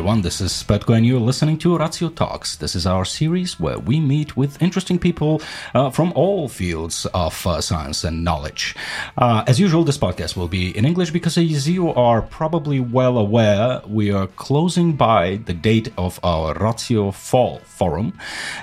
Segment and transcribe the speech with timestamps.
[0.00, 0.22] Everyone.
[0.22, 2.56] This is Petko, and you're listening to Ratio Talks.
[2.56, 5.42] This is our series where we meet with interesting people
[5.74, 8.74] uh, from all fields of uh, science and knowledge.
[9.18, 13.18] Uh, as usual, this podcast will be in English because, as you are probably well
[13.18, 18.18] aware, we are closing by the date of our Ratio Fall Forum.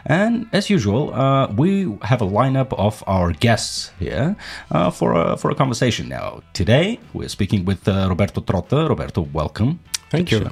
[0.08, 4.36] And as usual, uh, we have a lineup of our guests here
[4.72, 6.10] uh, for, a, for a conversation.
[6.10, 8.90] Now, today we're speaking with uh, Roberto Trotta.
[8.90, 9.80] Roberto, welcome.
[10.10, 10.50] Thank you.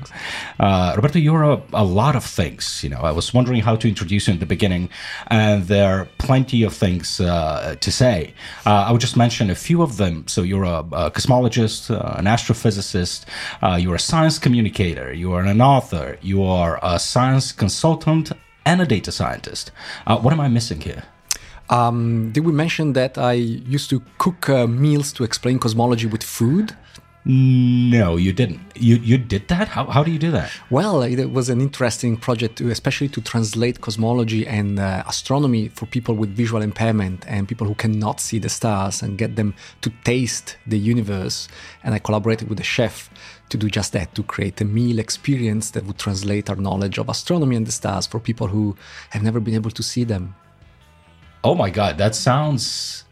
[0.60, 2.84] Uh, Roberto, you're a, a, lot of things.
[2.84, 4.90] You know, I was wondering how to introduce you in the beginning,
[5.28, 8.34] and there are plenty of things uh, to say.
[8.66, 10.28] Uh, I would just mention a few of them.
[10.28, 13.26] So you're a, a cosmologist, uh, an astrophysicist,
[13.64, 18.34] uh, you're a science communicator, you are an author, you are a science consultant,
[18.66, 19.72] and a data scientist.
[20.06, 21.04] Uh, what am I missing here?
[21.70, 26.76] Um, did we mention that I used to cook meals to explain cosmology with food?
[27.28, 28.60] No, you didn't.
[28.76, 29.68] You you did that?
[29.70, 30.52] How, how do you do that?
[30.70, 35.88] Well, it was an interesting project, to, especially to translate cosmology and uh, astronomy for
[35.88, 39.92] people with visual impairment and people who cannot see the stars and get them to
[40.04, 41.48] taste the universe.
[41.84, 43.10] And I collaborated with a chef
[43.50, 47.10] to do just that, to create a meal experience that would translate our knowledge of
[47.10, 48.76] astronomy and the stars for people who
[49.10, 50.36] have never been able to see them.
[51.44, 53.05] Oh my God, that sounds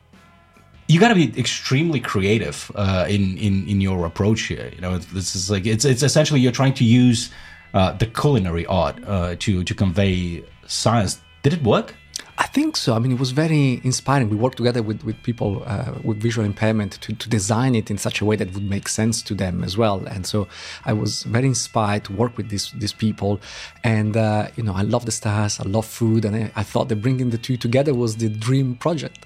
[0.87, 4.71] you got to be extremely creative uh, in in in your approach here.
[4.75, 7.31] You know, this is like it's it's essentially you're trying to use
[7.73, 11.21] uh, the culinary art uh, to to convey science.
[11.41, 11.95] Did it work?
[12.37, 12.95] I think so.
[12.95, 14.29] I mean, it was very inspiring.
[14.29, 17.97] We worked together with, with people uh, with visual impairment to, to design it in
[17.97, 20.05] such a way that would make sense to them as well.
[20.07, 20.47] And so
[20.83, 23.39] I was very inspired to work with these these people.
[23.83, 26.89] And uh, you know, I love the stars, I love food, and I, I thought
[26.89, 29.25] that bringing the two together was the dream project.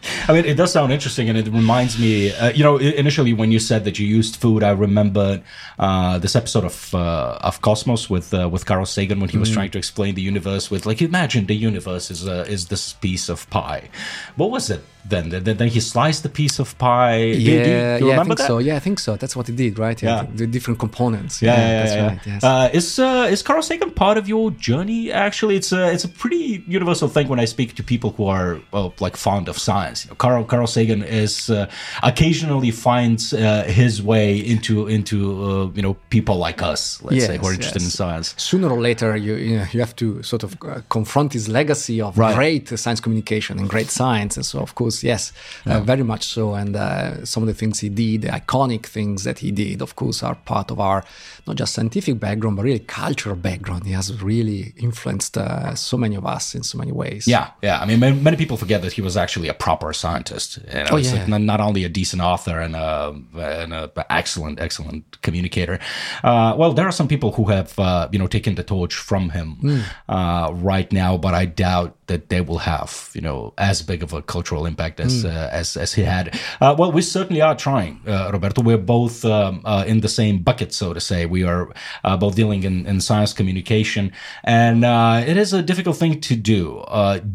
[0.28, 2.32] I mean, it does sound interesting, and it reminds me.
[2.32, 5.42] Uh, you know, initially when you said that you used food, I remember
[5.78, 9.50] uh, this episode of uh, of Cosmos with uh, with Carl Sagan when he was
[9.50, 9.54] mm.
[9.54, 13.28] trying to explain the universe with like, imagine the universe is uh, is this piece
[13.28, 13.88] of pie.
[14.36, 14.84] What was it?
[15.04, 15.28] Then.
[15.30, 17.16] Then, then he sliced the piece of pie.
[17.16, 18.46] Yeah do, do, do yeah i think that?
[18.46, 18.58] so.
[18.58, 19.16] Yeah i think so.
[19.16, 20.00] That's what he did right?
[20.02, 20.26] Yeah, yeah.
[20.34, 21.42] the different components.
[21.42, 22.44] Yeah, yeah, yeah that's right yes.
[22.44, 25.56] uh, is uh, is carl sagan part of your journey actually?
[25.56, 28.94] It's a it's a pretty universal thing when i speak to people who are well,
[29.00, 30.04] like fond of science.
[30.04, 31.70] You know, carl carl sagan is uh,
[32.02, 37.26] occasionally finds uh, his way into into uh, you know people like us let's yes,
[37.26, 37.90] say who are interested yes.
[37.90, 38.34] in science.
[38.36, 42.00] Sooner or later you you, know, you have to sort of uh, confront his legacy
[42.00, 42.34] of right.
[42.34, 44.36] great science communication and great science.
[44.36, 45.32] And so of course yes,
[45.66, 45.76] uh, yeah.
[45.76, 46.54] uh, very much so.
[46.54, 49.96] And uh, some of the things he did, the iconic things that he did, of
[49.96, 51.04] course, are part of our
[51.46, 53.86] not just scientific background, but really cultural background.
[53.86, 57.26] He has really influenced uh, so many of us in so many ways.
[57.26, 57.80] Yeah, yeah.
[57.80, 60.58] I mean, many, many people forget that he was actually a proper scientist.
[60.68, 61.12] You know, oh, yeah.
[61.12, 65.78] Like not, not, only a decent author and a, and a excellent, excellent communicator.
[66.24, 69.30] Uh, well, there are some people who have, uh, you know, taken the torch from
[69.30, 70.62] him mm.
[70.62, 74.20] right now, but I doubt that they will have, you know, as big of a
[74.20, 75.30] cultural impact as mm.
[75.30, 76.38] uh, as as he had.
[76.60, 78.62] Uh, well, we certainly are trying, uh, Roberto.
[78.62, 81.24] We're both um, uh, in the same bucket, so to say.
[81.30, 81.72] We are
[82.04, 84.12] uh, both dealing in, in, science communication,
[84.44, 86.84] and uh, it is a difficult thing to do.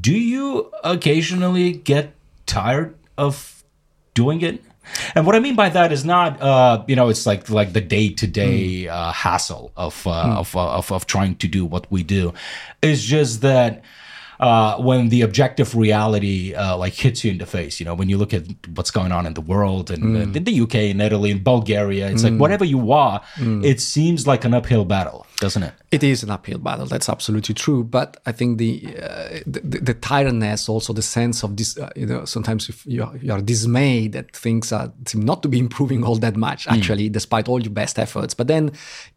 [0.02, 2.14] do you occasionally get
[2.46, 3.64] tired of
[4.14, 4.62] doing it?
[5.16, 7.82] And what I mean by that is not, uh, you know, it's like like the
[7.82, 10.38] day to day hassle of, uh, mm.
[10.38, 12.34] of, of of trying to do what we do.
[12.82, 13.84] It's just that
[14.40, 17.80] uh, when the objective reality uh, like hits you in the face.
[17.80, 18.44] You know, when you look at
[18.76, 20.36] what's going on in the world and mm.
[20.36, 22.32] in the UK and Italy and Bulgaria, it's mm.
[22.32, 23.64] like whatever you are, mm.
[23.64, 25.74] it seems like an uphill battle, doesn't it?
[25.92, 26.86] It is an uphill battle.
[26.86, 27.84] That's absolutely true.
[27.84, 32.06] But I think the uh, the, the, tiredness, also the sense of this, uh, you
[32.06, 36.04] know, sometimes you are, you are dismayed that things are, seem not to be improving
[36.04, 36.78] all that much, mm.
[36.78, 38.34] actually, despite all your best efforts.
[38.34, 38.72] But then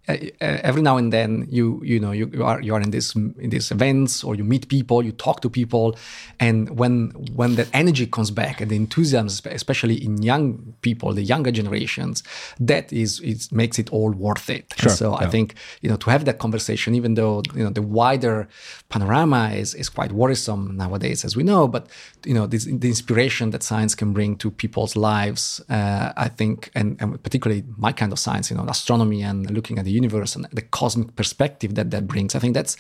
[0.09, 2.91] uh, uh, every now and then you you know you, you, are you are in
[2.91, 5.95] this in these events or you meet people you talk to people
[6.41, 11.23] and when when that energy comes back and the enthusiasm especially in young people the
[11.23, 12.23] younger generations
[12.59, 15.27] that is it makes it all worth it sure, so yeah.
[15.27, 18.49] i think you know to have that conversation even though you know the wider
[18.89, 21.87] panorama is is quite worrisome nowadays as we know but
[22.25, 26.71] you know this, the inspiration that science can bring to people's lives uh, i think
[26.75, 30.35] and, and particularly my kind of science you know astronomy and looking at the universe
[30.37, 32.35] and the cosmic perspective that that brings.
[32.35, 32.77] I think that's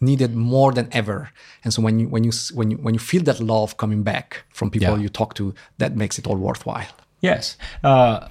[0.00, 1.30] needed more than ever.
[1.64, 4.44] And so when you when you when you when you feel that love coming back
[4.50, 5.02] from people yeah.
[5.04, 6.92] you talk to, that makes it all worthwhile.
[7.20, 8.28] Yes, uh,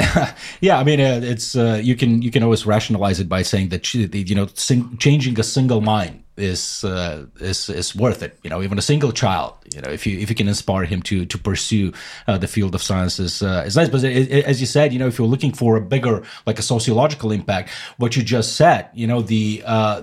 [0.60, 0.78] yeah.
[0.78, 3.92] I mean, uh, it's uh, you can you can always rationalize it by saying that
[3.92, 8.38] you know sing, changing a single mind is uh, is is worth it.
[8.42, 9.54] You know, even a single child.
[9.74, 11.92] You know, if you if you can inspire him to to pursue
[12.26, 13.90] uh, the field of science is uh, is nice.
[13.90, 16.58] But it, it, as you said, you know, if you're looking for a bigger like
[16.58, 20.02] a sociological impact, what you just said, you know, the uh,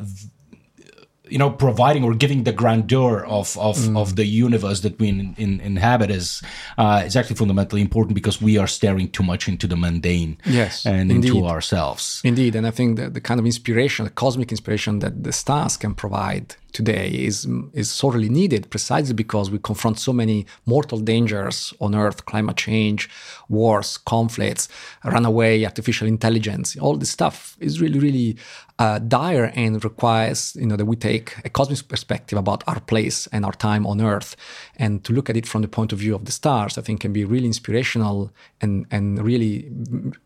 [1.29, 3.97] you know providing or giving the grandeur of of, mm.
[3.97, 6.41] of the universe that we in, in, inhabit is
[6.77, 10.85] uh, is actually fundamentally important because we are staring too much into the mundane yes
[10.85, 11.33] and indeed.
[11.33, 15.23] into ourselves indeed and i think that the kind of inspiration the cosmic inspiration that
[15.23, 20.45] the stars can provide today is is sorely needed precisely because we confront so many
[20.65, 23.09] mortal dangers on earth climate change
[23.49, 24.67] wars conflicts
[25.03, 28.37] runaway artificial intelligence all this stuff is really really
[28.79, 33.27] uh, dire and requires you know that we take a cosmic perspective about our place
[33.27, 34.35] and our time on earth.
[34.75, 37.01] And to look at it from the point of view of the stars i think
[37.01, 39.71] can be really inspirational and and really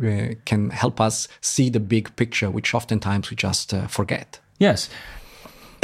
[0.04, 4.40] uh, can help us see the big picture which oftentimes we just uh, forget.
[4.60, 4.90] Yes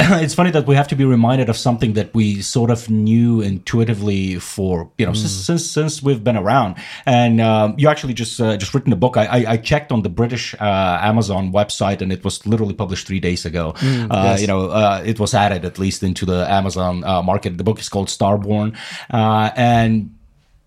[0.00, 3.40] it's funny that we have to be reminded of something that we sort of knew
[3.40, 5.16] intuitively for you know mm.
[5.16, 6.76] since, since, since we've been around.
[7.04, 9.16] And um, you actually just uh, just written a book.
[9.16, 13.06] I, I, I checked on the British uh, Amazon website, and it was literally published
[13.06, 13.72] three days ago.
[13.78, 14.40] Mm, uh, yes.
[14.40, 17.58] You know, uh, it was added at least into the Amazon uh, market.
[17.58, 18.76] The book is called Starborn,
[19.10, 20.14] uh, and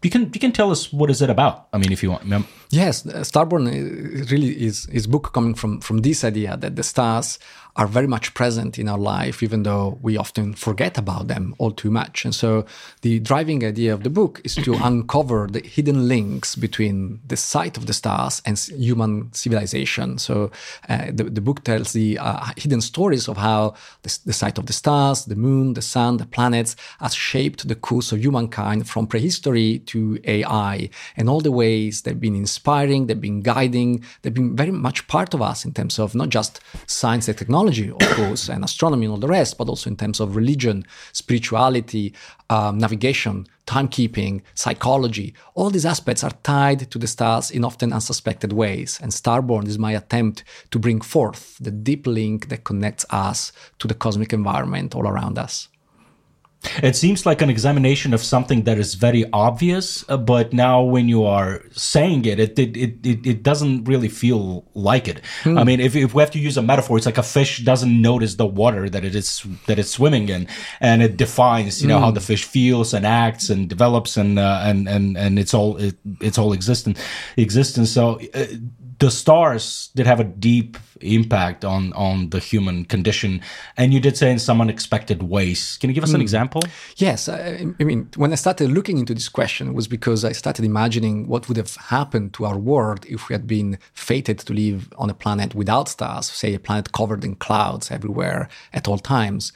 [0.04, 1.68] you can you can tell us what is it about.
[1.72, 2.24] I mean, if you want.
[2.69, 3.66] Yes, Starborn
[4.31, 7.38] really is is book coming from from this idea that the stars
[7.75, 11.71] are very much present in our life, even though we often forget about them all
[11.71, 12.25] too much.
[12.25, 12.65] And so,
[13.01, 17.77] the driving idea of the book is to uncover the hidden links between the sight
[17.77, 20.18] of the stars and human civilization.
[20.18, 20.51] So,
[20.89, 24.65] uh, the, the book tells the uh, hidden stories of how the, the sight of
[24.65, 29.07] the stars, the moon, the sun, the planets has shaped the course of humankind from
[29.07, 34.56] prehistory to AI, and all the ways they've been inspiring, they've been guiding, they've been
[34.56, 38.50] very much part of us in terms of not just science and technology of course,
[38.50, 42.13] and astronomy and all the rest, but also in terms of religion, spirituality,
[42.50, 45.34] um, navigation, timekeeping, psychology.
[45.54, 49.00] All these aspects are tied to the stars in often unsuspected ways.
[49.02, 53.88] And Starborn is my attempt to bring forth the deep link that connects us to
[53.88, 55.68] the cosmic environment all around us.
[56.84, 61.10] It seems like an examination of something that is very obvious, uh, but now when
[61.10, 65.22] you are saying it, it it it, it doesn't really feel like it.
[65.44, 65.58] Hmm.
[65.58, 68.02] I mean, if, if we have to use a metaphor, it's like a fish doesn't
[68.02, 70.48] notice the water that it is that it's swimming in,
[70.80, 72.16] and it defines you know how hmm.
[72.16, 75.96] the fish feels and acts and develops and uh, and and and it's all it,
[76.19, 77.00] it's all existent
[77.38, 77.92] existence.
[77.92, 78.46] So uh,
[79.01, 83.42] the stars did have a deep impact on on the human condition
[83.75, 86.15] and you did say in some unexpected ways can you give us mm.
[86.15, 86.30] an hmm.
[86.30, 86.62] example
[86.98, 90.31] yes I, I, mean when i started looking into this question it was because i
[90.31, 94.53] started imagining what would have happened to our world if we had been fated to
[94.53, 99.00] live on a planet without stars say a planet covered in clouds everywhere at all
[99.00, 99.51] times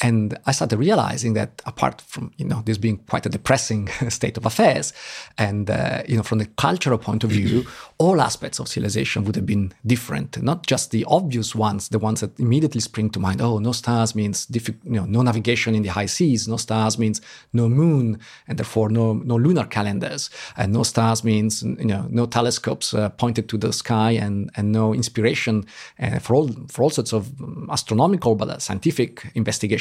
[0.00, 4.36] and i started realizing that apart from you know this being quite a depressing state
[4.36, 4.92] of affairs
[5.38, 7.64] and uh, you know from the cultural point of view
[7.98, 12.20] all aspects of civilization would have been different, not just the obvious ones, the ones
[12.20, 13.40] that immediately spring to mind.
[13.40, 16.48] Oh, no stars means diffi- you know, no navigation in the high seas.
[16.48, 17.20] No stars means
[17.52, 18.18] no moon,
[18.48, 20.30] and therefore no no lunar calendars.
[20.56, 24.72] And no stars means you know no telescopes uh, pointed to the sky and and
[24.72, 25.64] no inspiration
[26.00, 27.30] uh, for all for all sorts of
[27.70, 29.30] astronomical but uh, scientific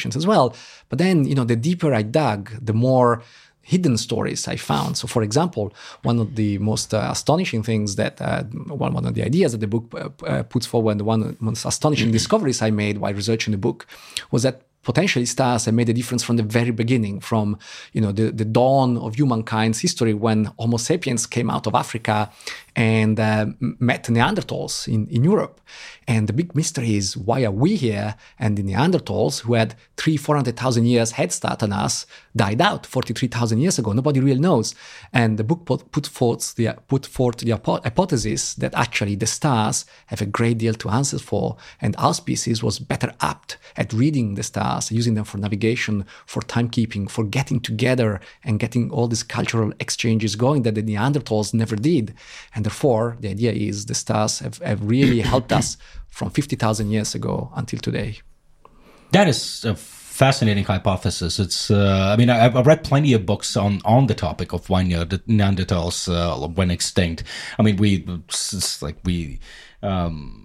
[0.03, 0.55] investigations as well.
[0.89, 3.21] But then you know the deeper I dug, the more
[3.65, 4.97] hidden stories I found.
[4.97, 5.71] So, for example,
[6.03, 8.43] one of the most uh, astonishing things that uh,
[8.77, 11.27] one, one of the ideas that the book uh, uh puts forward, the one of
[11.27, 12.19] the most astonishing mm-hmm.
[12.19, 13.87] discoveries I made while researching the book
[14.31, 17.57] was that potentially stars have made a difference from the very beginning, from
[17.93, 22.29] you know the, the dawn of humankind's history when Homo sapiens came out of Africa
[22.75, 25.61] and uh, met Neanderthals in, in Europe.
[26.07, 28.15] And the big mystery is why are we here?
[28.39, 33.59] And the Neanderthals, who had three, 400,000 years head start on us, died out 43,000
[33.59, 33.91] years ago.
[33.91, 34.75] Nobody really knows.
[35.13, 39.85] And the book put, put, forth, the, put forth the hypothesis that actually the stars
[40.07, 41.57] have a great deal to answer for.
[41.79, 46.41] And our species was better apt at reading the stars, using them for navigation, for
[46.41, 51.75] timekeeping, for getting together and getting all these cultural exchanges going that the Neanderthals never
[51.75, 52.13] did.
[52.55, 55.75] And and therefore, the idea is the stars have, have really helped us
[56.07, 58.19] from 50,000 years ago until today.
[59.11, 61.39] That is a fascinating hypothesis.
[61.39, 64.69] It's, uh, I mean, I've, I've, read plenty of books on, on the topic of
[64.69, 67.23] why the Neanderthals uh, went extinct.
[67.59, 69.39] I mean, we, it's like we,
[69.81, 70.42] um,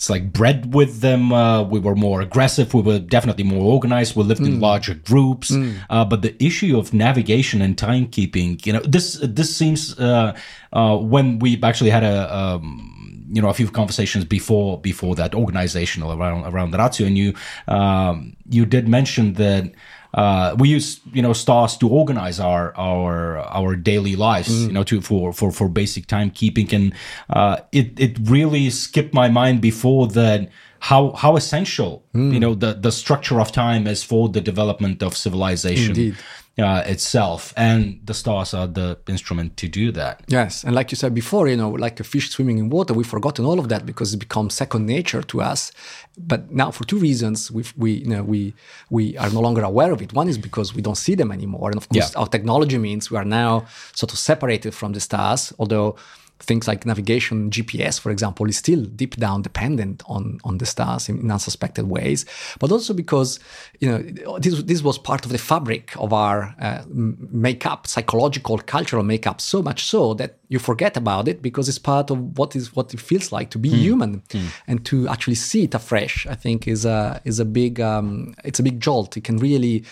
[0.00, 1.30] it's like bred with them.
[1.30, 2.72] Uh, we were more aggressive.
[2.72, 4.16] We were definitely more organized.
[4.16, 4.46] We lived mm.
[4.46, 5.50] in larger groups.
[5.50, 5.76] Mm.
[5.90, 10.34] Uh, but the issue of navigation and timekeeping, you know, this this seems uh,
[10.72, 12.34] uh, when we actually had a.
[12.34, 12.96] Um,
[13.32, 17.32] you know, a few conversations before before that organizational around around the Ratio, and you
[17.68, 19.72] um, you did mention that
[20.14, 24.66] uh, we use you know stars to organize our our our daily lives mm.
[24.66, 26.94] you know to for for for basic timekeeping and
[27.30, 30.48] uh, it it really skipped my mind before that
[30.80, 32.32] how how essential mm.
[32.32, 36.16] you know the the structure of time is for the development of civilization Indeed
[36.60, 40.22] uh, itself, and the stars are the instrument to do that.
[40.28, 43.06] Yes, and like you said before, you know, like a fish swimming in water, we've
[43.06, 45.72] forgotten all of that because it becomes second nature to us.
[46.18, 48.54] But now, for two reasons, we we you know we
[48.90, 50.12] we are no longer aware of it.
[50.12, 52.20] One is because we don't see them anymore, and of course, yeah.
[52.20, 55.52] our technology means we are now sort of separated from the stars.
[55.58, 55.96] Although
[56.42, 61.08] things like navigation, GPS, for example, is still deep down dependent on, on the stars
[61.08, 62.24] in, in unsuspected ways,
[62.58, 63.38] but also because
[63.80, 69.02] you know this, this was part of the fabric of our uh, makeup, psychological, cultural
[69.02, 72.74] makeup, so much so that you forget about it because it's part of what is
[72.74, 73.76] what it feels like to be mm.
[73.76, 74.48] human, mm.
[74.66, 76.26] and to actually see it afresh.
[76.26, 79.16] I think is a is a big um, it's a big jolt.
[79.16, 79.84] It can really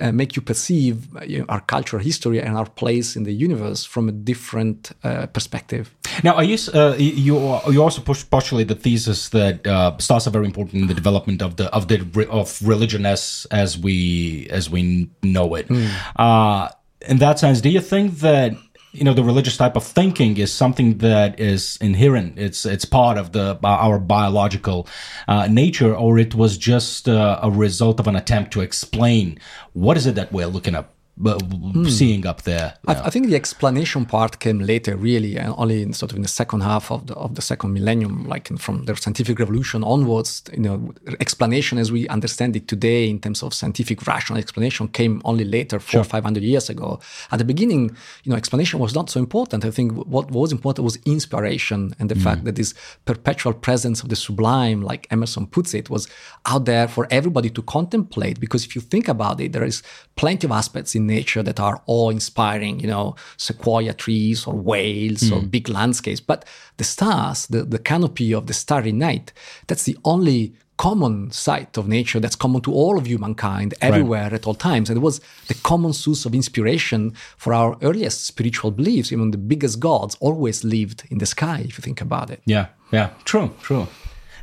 [0.00, 3.32] uh, make you perceive uh, you know, our culture, history, and our place in the
[3.32, 5.94] universe from a different uh, perspective.
[6.22, 10.30] Now, are you uh, you you also push postulate the thesis that uh, stars are
[10.30, 14.68] very important in the development of the of the of religion as as we as
[14.70, 15.68] we know it.
[15.68, 16.72] Mm.
[17.08, 18.52] in that sense, do you think that
[18.92, 22.38] you know the religious type of thinking is something that is inherent.
[22.38, 24.88] It's it's part of the our biological
[25.26, 29.38] uh, nature or it was just uh, a result of an attempt to explain
[29.72, 31.90] what is it that we're looking at mm.
[31.90, 32.74] seeing up there.
[32.86, 36.22] I, I, think the explanation part came later, really, and only in sort of in
[36.22, 40.42] the second half of the of the second millennium, like from the scientific revolution onwards.
[40.52, 45.20] You know, explanation as we understand it today, in terms of scientific rational explanation, came
[45.24, 46.04] only later, four sure.
[46.04, 47.00] five hundred years ago.
[47.32, 49.64] At the beginning, you know, explanation was not so important.
[49.64, 52.22] I think what was important was inspiration and the mm.
[52.22, 56.08] fact that this perpetual presence of the sublime, like Emerson puts it, was
[56.46, 58.38] out there for everybody to contemplate.
[58.38, 59.82] Because if you think about it, there is
[60.14, 65.22] plenty of aspects in nature that are awe inspiring, you know, sequoia trees or whales
[65.22, 65.32] mm.
[65.32, 65.48] or hmm.
[65.48, 66.20] big landscapes.
[66.20, 66.44] But
[66.76, 69.32] the stars, the, the canopy of the starry night,
[69.66, 74.32] that's the only common sight of nature that's common to all of humankind everywhere right.
[74.34, 74.88] at all times.
[74.88, 79.12] And it was the common source of inspiration for our earliest spiritual beliefs.
[79.12, 82.40] Even the biggest gods always lived in the sky, if you think about it.
[82.46, 83.88] Yeah, yeah, true, true.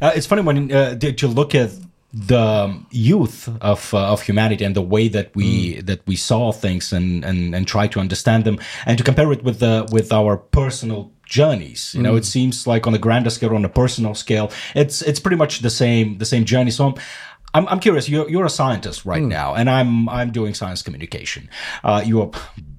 [0.02, 1.72] Uh, it's funny when uh, you look at
[2.16, 5.86] the youth of uh, of humanity and the way that we mm.
[5.86, 9.44] that we saw things and, and and try to understand them and to compare it
[9.44, 12.04] with the with our personal journeys you mm.
[12.04, 15.36] know it seems like on a grander scale on a personal scale it's it's pretty
[15.36, 16.96] much the same the same journey so I'm,
[17.54, 18.10] I'm, I'm curious.
[18.10, 19.30] You're, you're a scientist right mm.
[19.30, 21.50] now, and I'm I'm doing science communication.
[21.86, 22.32] Uh, you are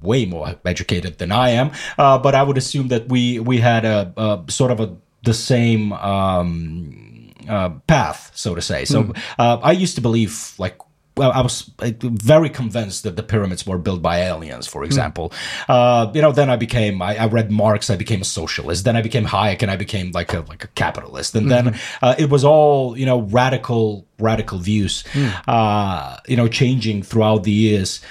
[0.02, 3.86] way more educated than I am, uh, but I would assume that we we had
[3.86, 7.05] a, a sort of a the same um,
[7.48, 8.84] uh, path, so to say.
[8.84, 9.18] So mm.
[9.38, 10.78] uh, I used to believe like
[11.16, 14.86] well, I was very convinced that the pyramids were built by aliens, for hmm.
[14.86, 15.30] example.
[15.30, 15.64] Mm.
[15.68, 18.84] Uh, you know, then I became, I, I, read Marx, I became a socialist.
[18.84, 21.34] Then I became Hayek and I became like a, like a capitalist.
[21.34, 21.68] And mm-hmm.
[21.70, 25.34] then uh, it was all, you know, radical, radical views, mm.
[25.48, 28.02] uh, you know, changing throughout the years.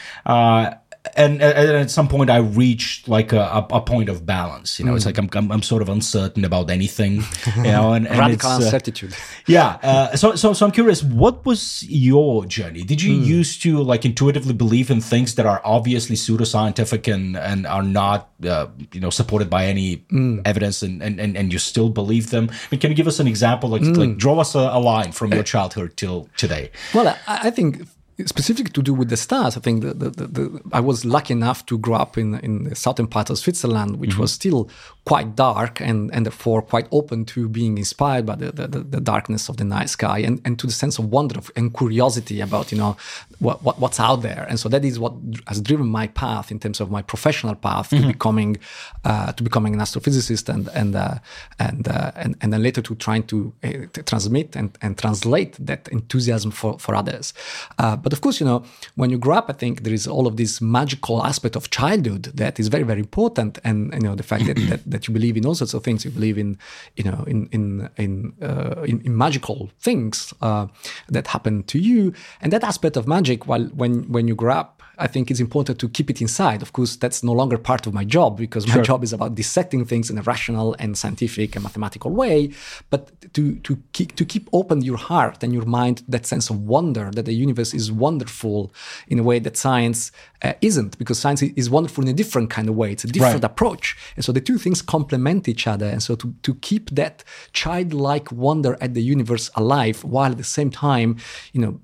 [1.06, 4.80] Uh, and, and, at some point I reached like a, a point of balance.
[4.80, 4.98] You know, mm.
[4.98, 7.24] it's like I'm, I'm, I'm sort of uncertain about anything.
[7.56, 9.10] You know, and, and radical uh, uncertainty.
[9.48, 9.78] yeah.
[9.82, 11.04] Uh, so so so I'm curious.
[11.04, 12.84] What was your journey?
[12.84, 13.26] Did you mm.
[13.26, 18.30] used to like intuitively believe in things that are obviously pseudoscientific and and are not
[18.46, 20.42] uh, you know supported by any mm.
[20.46, 22.50] evidence, and, and and and you still believe them?
[22.52, 23.70] I mean, can you give us an example?
[23.70, 24.18] Like like mm.
[24.18, 26.72] draw us a, a line from your childhood till today.
[26.94, 27.88] Well, I, I think
[28.26, 31.66] specific to do with the stars, I think the, the, the, I was lucky enough
[31.66, 34.22] to grow up in, in the southern part of Switzerland, which mm-hmm.
[34.22, 34.70] was still
[35.06, 39.50] quite dark and, and therefore quite open to being inspired by the, the, the, darkness
[39.50, 42.78] of the night sky and, and to the sense of wonder and curiosity about, you
[42.78, 42.98] know,
[43.40, 44.48] what, what, what's out there.
[44.50, 45.14] And so that is what
[45.48, 48.02] has driven my path in terms of my professional path mm-hmm.
[48.02, 48.58] to becoming
[49.04, 51.20] uh, to becoming an astrophysicist and and uh,
[51.60, 55.54] and, uh, and and then later to trying to, uh, to transmit and, and translate
[55.60, 57.34] that enthusiasm for, for others.
[57.78, 58.64] Uh, but of course, you know,
[58.96, 62.24] when you grow up, I think there is all of this magical aspect of childhood
[62.36, 63.60] that is very, very important.
[63.64, 66.06] And, you know, the fact that, that, that you believe in all sorts of things,
[66.06, 66.58] you believe in,
[66.96, 70.68] you know, in, in, in, uh, in, in, magical things uh,
[71.10, 72.14] that happen to you.
[72.42, 75.80] And that aspect of magic, while when, when you grow up, I think it's important
[75.80, 76.62] to keep it inside.
[76.62, 78.84] Of course, that's no longer part of my job because my sure.
[78.84, 82.52] job is about dissecting things in a rational and scientific and mathematical way.
[82.90, 86.62] But to to keep to keep open your heart and your mind, that sense of
[86.62, 88.74] wonder that the universe is wonderful
[89.08, 90.12] in a way that science
[90.42, 92.92] uh, isn't, because science is wonderful in a different kind of way.
[92.92, 93.52] It's a different right.
[93.52, 95.88] approach, and so the two things complement each other.
[95.88, 97.24] And so to to keep that
[97.54, 101.18] childlike wonder at the universe alive while at the same time,
[101.54, 101.80] you know,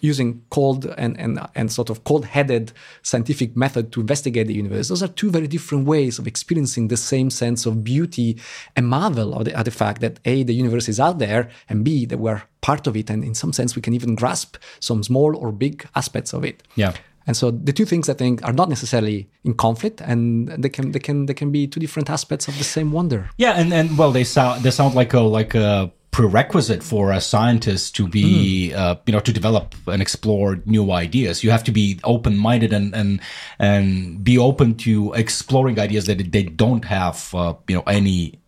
[0.00, 2.04] using cold and and and sort of
[2.44, 2.72] cold-headed
[3.02, 4.88] scientific method to investigate the universe.
[4.88, 8.38] Those are two very different ways of experiencing the same sense of beauty
[8.76, 11.84] and marvel of the, at the fact that a the universe is out there and
[11.84, 15.02] b that we're part of it, and in some sense we can even grasp some
[15.02, 16.62] small or big aspects of it.
[16.76, 16.92] Yeah.
[17.26, 20.92] And so the two things I think are not necessarily in conflict, and they can
[20.92, 23.30] they can they can be two different aspects of the same wonder.
[23.38, 27.20] Yeah, and and well, they sound they sound like a like a prerequisite for a
[27.20, 28.78] scientist to be mm.
[28.78, 32.94] uh, you know to develop and explore new ideas you have to be open-minded and
[32.94, 33.20] and
[33.58, 38.38] and be open to exploring ideas that they don't have uh, you know any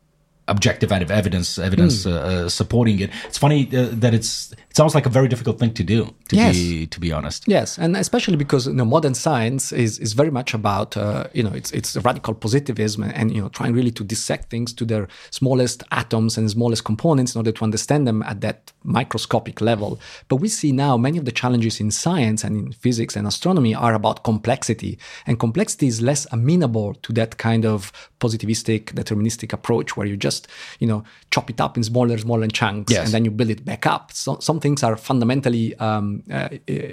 [0.48, 2.12] objective evidence evidence mm.
[2.12, 3.10] uh, supporting it.
[3.24, 6.14] It's funny uh, that it's it sounds like a very difficult thing to do.
[6.28, 6.54] To yes.
[6.54, 7.44] be to be honest.
[7.46, 11.42] Yes, and especially because you know modern science is is very much about uh, you
[11.42, 14.84] know it's it's radical positivism and, and, you know trying really to dissect things to
[14.84, 19.98] their smallest atoms and smallest components in order to understand them at that microscopic level.
[20.28, 23.74] But we see now many of the challenges in science and in physics and astronomy
[23.74, 29.96] are about complexity, and complexity is less amenable to that kind of positivistic deterministic approach
[29.96, 30.48] where you just just
[30.80, 33.04] you know chop it up in smaller smaller chunks yes.
[33.04, 34.12] and then you build it back up.
[34.12, 36.92] So some things are fundamentally um, uh, uh,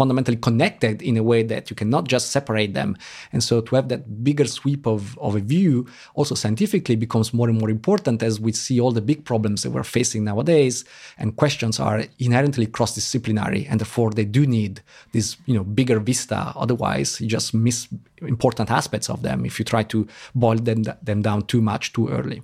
[0.00, 2.96] fundamentally connected in a way that you cannot just separate them.
[3.32, 7.48] And so to have that bigger sweep of, of a view also scientifically becomes more
[7.48, 10.84] and more important as we see all the big problems that we're facing nowadays.
[11.18, 14.80] And questions are inherently cross-disciplinary and therefore they do need
[15.12, 16.52] this you know bigger vista.
[16.56, 17.88] Otherwise you just miss
[18.22, 22.08] important aspects of them if you try to boil them, them down too much too
[22.08, 22.42] early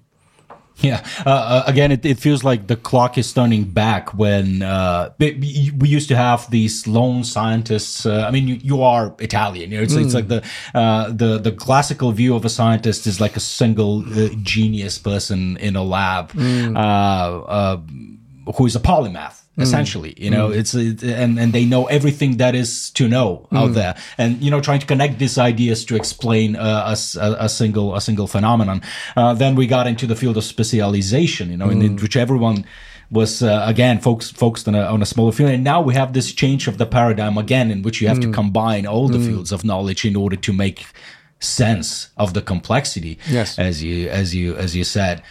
[0.81, 1.07] yeah.
[1.25, 5.89] Uh, uh, again, it, it feels like the clock is turning back when uh, we
[5.89, 8.05] used to have these lone scientists.
[8.05, 9.71] Uh, I mean, you, you, are Italian.
[9.71, 10.05] You know, it's, mm.
[10.05, 10.43] it's like the
[10.75, 15.57] uh, the the classical view of a scientist is like a single uh, genius person
[15.59, 16.75] in a lab mm.
[18.57, 19.63] who is a polymath Mm.
[19.63, 20.57] essentially you know mm.
[20.57, 23.59] it's it, and and they know everything that is to know mm.
[23.59, 27.49] out there and you know trying to connect these ideas to explain uh, a, a,
[27.49, 28.83] single a single phenomenon
[29.15, 32.03] uh, then we got into the field of specialization you know in, mm.
[32.03, 32.65] which everyone
[33.13, 36.15] was uh, again focused focused on a, on a smaller field and now we have
[36.15, 38.35] this change of the paradigm again in which you have to mm.
[38.35, 40.85] combine all the fields of knowledge in order to make
[41.39, 45.23] sense of the complexity yes as you as you as you said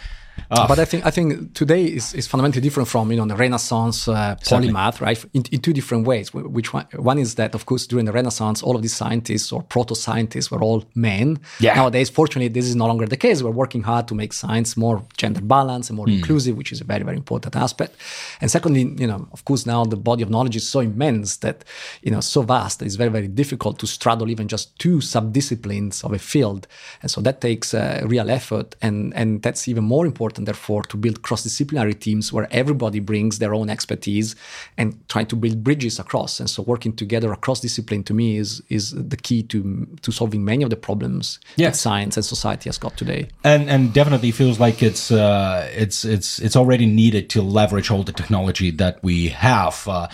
[0.50, 0.66] Oh.
[0.68, 4.08] But I think I think today is, is fundamentally different from you know the Renaissance
[4.08, 5.22] uh, polymath, right?
[5.32, 6.34] In, in, two different ways.
[6.34, 6.86] Which one?
[6.96, 10.50] One is that of course during the Renaissance, all of these scientists or proto scientists
[10.50, 11.38] were all men.
[11.60, 11.74] Yeah.
[11.74, 13.42] Nowadays, fortunately, this is no longer the case.
[13.42, 16.16] We're working hard to make science more gender balanced and more mm.
[16.16, 17.96] inclusive, which is a very very important aspect.
[18.40, 21.64] And secondly, you know, of course, now the body of knowledge is so immense that
[22.02, 26.04] you know so vast that it's very very difficult to straddle even just two subdisciplines
[26.04, 26.66] of a field,
[27.02, 30.82] and so that takes uh, real effort, and and that's even more important important, therefore,
[30.84, 34.34] to build cross disciplinary teams where everybody brings their own expertise
[34.78, 36.40] and try to build bridges across.
[36.40, 40.44] And so, working together across discipline to me is is the key to to solving
[40.44, 41.68] many of the problems yeah.
[41.68, 43.28] that science and society has got today.
[43.42, 48.02] And and definitely feels like it's uh, it's it's it's already needed to leverage all
[48.02, 49.86] the technology that we have.
[49.86, 50.08] Uh,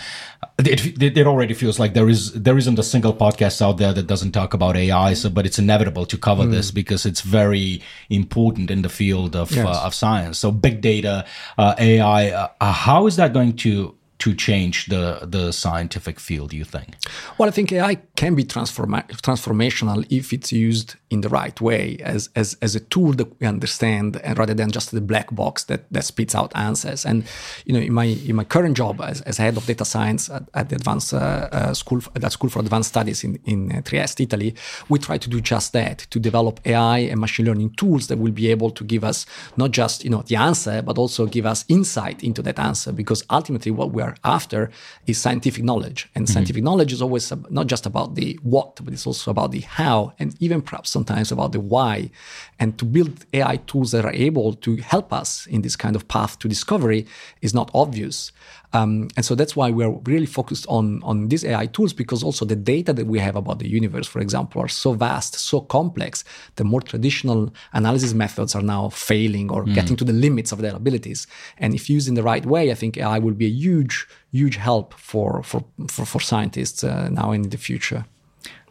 [0.59, 4.07] it, it, already feels like there is there isn't a single podcast out there that
[4.07, 5.13] doesn't talk about AI.
[5.13, 6.51] So, but it's inevitable to cover mm.
[6.51, 9.65] this because it's very important in the field of yes.
[9.65, 10.39] uh, of science.
[10.39, 11.25] So, big data,
[11.57, 12.29] uh, AI.
[12.29, 16.53] Uh, how is that going to to change the the scientific field?
[16.53, 16.95] You think?
[17.37, 21.97] Well, I think AI can be transforma- transformational if it's used in the right way
[22.03, 25.63] as, as as a tool that we understand, and rather than just the black box
[25.65, 27.05] that that spits out answers.
[27.05, 27.23] And
[27.65, 30.43] you know, in my in my current job as, as head of data science at,
[30.53, 34.21] at the advanced uh, uh, school at School for Advanced Studies in in uh, Trieste,
[34.21, 34.53] Italy,
[34.87, 38.31] we try to do just that to develop AI and machine learning tools that will
[38.31, 39.25] be able to give us
[39.57, 42.91] not just you know the answer, but also give us insight into that answer.
[42.91, 44.69] Because ultimately, what we are are after
[45.07, 46.09] is scientific knowledge.
[46.15, 46.33] And mm-hmm.
[46.33, 50.13] scientific knowledge is always not just about the what, but it's also about the how,
[50.19, 52.11] and even perhaps sometimes about the why.
[52.59, 56.07] And to build AI tools that are able to help us in this kind of
[56.07, 57.05] path to discovery
[57.41, 58.31] is not obvious.
[58.73, 62.45] Um, and so that's why we're really focused on, on these AI tools because also
[62.45, 66.23] the data that we have about the universe, for example, are so vast, so complex,
[66.55, 69.73] the more traditional analysis methods are now failing or mm.
[69.73, 71.27] getting to the limits of their abilities.
[71.57, 74.55] And if used in the right way, I think AI will be a huge, huge
[74.55, 78.05] help for, for, for, for scientists uh, now and in the future.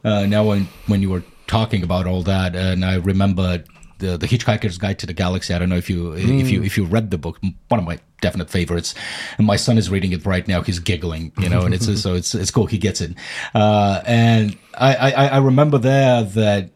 [0.05, 3.63] uh, now when when you were talking about all that, and I remember
[3.99, 5.55] the the Hitchhiker's Guide to the Galaxy.
[5.55, 6.41] I don't know if you mm.
[6.41, 7.39] if you if you read the book.
[7.69, 8.95] One of my definite favorites.
[9.39, 10.63] And my son is reading it right now.
[10.63, 12.67] He's giggling, you know, and it's so it's it's cool.
[12.67, 13.15] He gets it.
[13.55, 16.71] Uh, and I, I I remember there that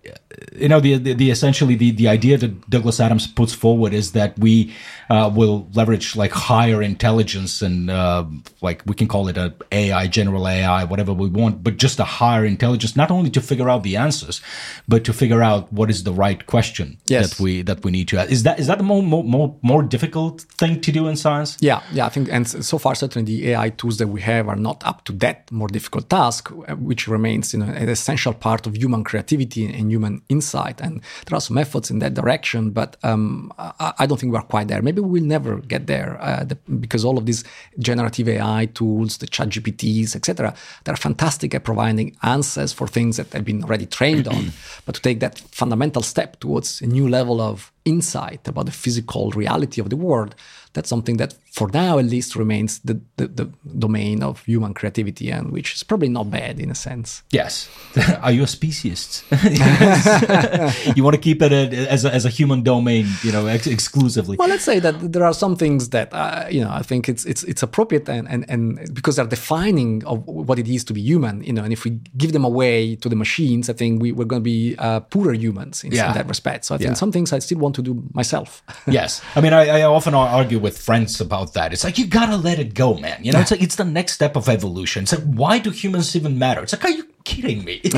[0.55, 4.13] you know the, the, the essentially the the idea that Douglas Adams puts forward is
[4.13, 4.75] that we
[5.11, 8.25] uh, will leverage like higher intelligence and uh,
[8.61, 12.05] like we can call it a AI, general AI, whatever we want, but just a
[12.05, 14.41] higher intelligence, not only to figure out the answers,
[14.89, 17.31] but to figure out what is the right question yes.
[17.31, 18.31] that we that we need to ask.
[18.31, 21.34] Is that is that the more more more difficult thing to do in science?
[21.61, 24.57] Yeah, yeah, I think, and so far certainly the AI tools that we have are
[24.57, 28.77] not up to that more difficult task, which remains you know an essential part of
[28.77, 30.81] human creativity and human insight.
[30.81, 34.43] And there are some efforts in that direction, but um, I, I, don't think we're
[34.43, 34.83] quite there.
[34.83, 37.45] Maybe we'll never get there uh, the, because all of these
[37.79, 43.33] generative AI tools, the chat GPTs, etc., they're fantastic at providing answers for things that
[43.33, 44.53] have been already trained on.
[44.87, 49.31] but to take that fundamental step towards a new level of insight about the physical
[49.31, 50.35] reality of the world,
[50.73, 55.31] that's something that for now at least remains the, the, the, domain of human creativity
[55.31, 57.23] and which is probably not bad in a sense.
[57.31, 57.69] Yes.
[58.23, 59.23] Are you a speciesist?
[60.97, 64.37] You want to keep it as a, as a human domain you know ex- exclusively.
[64.37, 67.25] Well let's say that there are some things that uh, you know i think it's
[67.25, 71.01] it's it's appropriate and, and and because they're defining of what it is to be
[71.01, 74.13] human you know and if we give them away to the machines i think we,
[74.13, 76.09] we're going to be uh, poorer humans in, yeah.
[76.09, 76.65] in, that respect.
[76.65, 76.95] So i think yeah.
[76.95, 78.63] some things i still want to do myself.
[78.87, 79.23] Yes.
[79.35, 81.73] I mean I, I often argue with friends about that.
[81.73, 83.21] It's like you gotta let it go, man.
[83.23, 85.03] You know, it's like it's the next step of evolution.
[85.05, 86.63] It's like why do humans even matter?
[86.63, 87.81] It's like are you kidding me?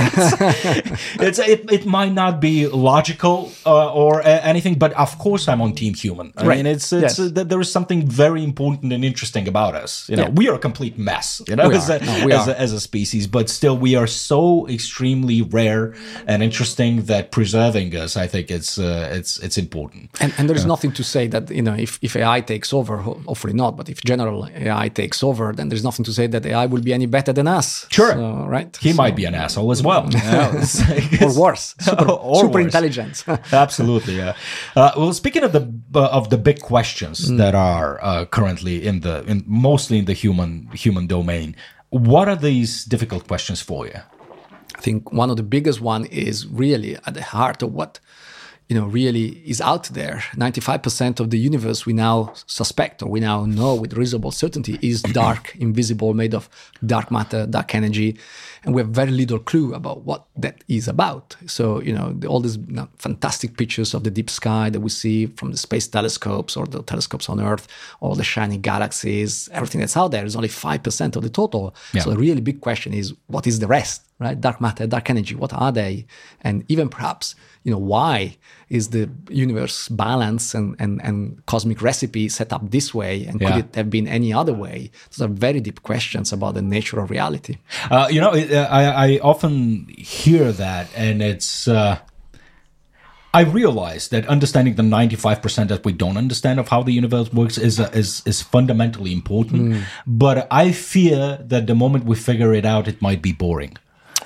[1.19, 5.49] It's, it's it, it might not be logical uh, or uh, anything, but of course
[5.49, 6.33] I'm on Team Human.
[6.37, 6.57] I right.
[6.57, 7.37] mean, it's it's yes.
[7.37, 10.09] uh, there is something very important and interesting about us.
[10.09, 10.31] You know, yeah.
[10.31, 11.43] we are a complete mess.
[11.49, 14.69] You know, as a, no, as, a, as, a, species, but still we are so
[14.69, 15.95] extremely rare
[16.27, 20.11] and interesting that preserving us, I think it's uh, it's it's important.
[20.21, 22.99] And, and there is nothing to say that you know if if AI takes over,
[22.99, 26.67] hopefully not, but if general AI takes over, then there's nothing to say that AI
[26.67, 27.87] will be any better than us.
[27.91, 28.77] Sure, so, right?
[28.77, 30.05] He so, might be an asshole as well.
[31.23, 32.65] or worse, super, or super worse.
[32.65, 33.25] intelligent.
[33.53, 34.35] Absolutely, yeah.
[34.75, 37.39] Uh, well, speaking of the uh, of the big questions mm.
[37.39, 41.57] that are uh, currently in the in mostly in the human human domain,
[41.91, 44.01] what are these difficult questions for you?
[44.77, 47.99] I think one of the biggest one is really at the heart of what
[48.69, 50.25] you know really is out there.
[50.35, 55.03] 95% of the universe we now suspect or we now know with reasonable certainty is
[55.25, 56.49] dark invisible made of
[56.85, 58.19] dark matter dark energy.
[58.65, 61.37] And we have very little clue about what that is about.
[61.47, 64.91] So you know all these you know, fantastic pictures of the deep sky that we
[64.91, 67.69] see from the space telescopes or the telescopes on earth
[68.01, 71.75] all the shining galaxies everything that's out there is only 5% of the total.
[71.93, 72.03] Yeah.
[72.03, 75.35] so the really big question is what is the rest right dark matter dark energy
[75.35, 76.07] what are they
[76.41, 78.37] and even perhaps you know why
[78.69, 83.51] is the universe balance and, and, and cosmic recipe set up this way and yeah.
[83.51, 87.01] could it have been any other way those are very deep questions about the nature
[87.01, 87.59] of reality
[87.91, 91.99] uh, you know I, I often hear that and it's uh,
[93.37, 97.59] I realize that understanding the 95% that we don't understand of how the universe works
[97.59, 99.75] is uh, is is fundamentally important.
[99.75, 99.83] Mm.
[100.07, 103.77] But I fear that the moment we figure it out, it might be boring.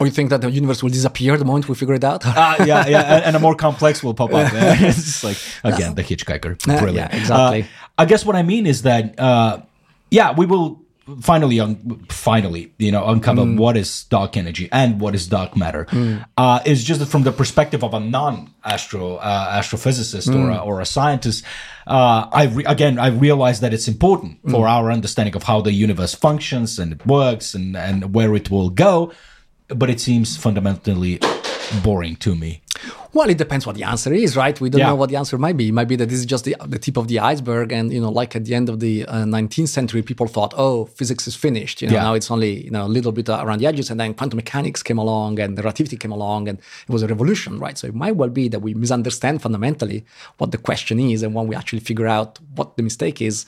[0.00, 2.24] Or you think that the universe will disappear the moment we figure it out?
[2.26, 4.50] uh, yeah, yeah, and, a more complex will pop up.
[4.54, 6.58] it's like again the hitchhiker.
[6.64, 7.12] Brilliant.
[7.12, 7.62] Yeah, exactly.
[7.62, 7.66] Uh,
[7.98, 9.60] I guess what I mean is that uh,
[10.10, 10.80] yeah, we will
[11.20, 13.56] finally un- finally you know uncover mm.
[13.56, 16.24] what is dark energy and what is dark matter mm.
[16.36, 20.36] uh, is just from the perspective of a non astro uh, astrophysicist mm.
[20.36, 21.44] or, a, or a scientist
[21.86, 24.70] uh, I re- again I realize that it's important for mm.
[24.70, 28.70] our understanding of how the universe functions and it works and and where it will
[28.70, 29.12] go
[29.74, 31.20] but it seems fundamentally
[31.82, 32.60] boring to me.
[33.12, 34.58] Well, it depends what the answer is, right?
[34.60, 34.88] We don't yeah.
[34.88, 35.68] know what the answer might be.
[35.68, 38.00] It might be that this is just the, the tip of the iceberg, and you
[38.00, 41.34] know, like at the end of the uh, 19th century, people thought, "Oh, physics is
[41.34, 42.02] finished." You know, yeah.
[42.02, 44.82] now it's only you know a little bit around the edges, and then quantum mechanics
[44.82, 47.76] came along, and the relativity came along, and it was a revolution, right?
[47.76, 50.04] So it might well be that we misunderstand fundamentally
[50.38, 53.44] what the question is, and when we actually figure out what the mistake is,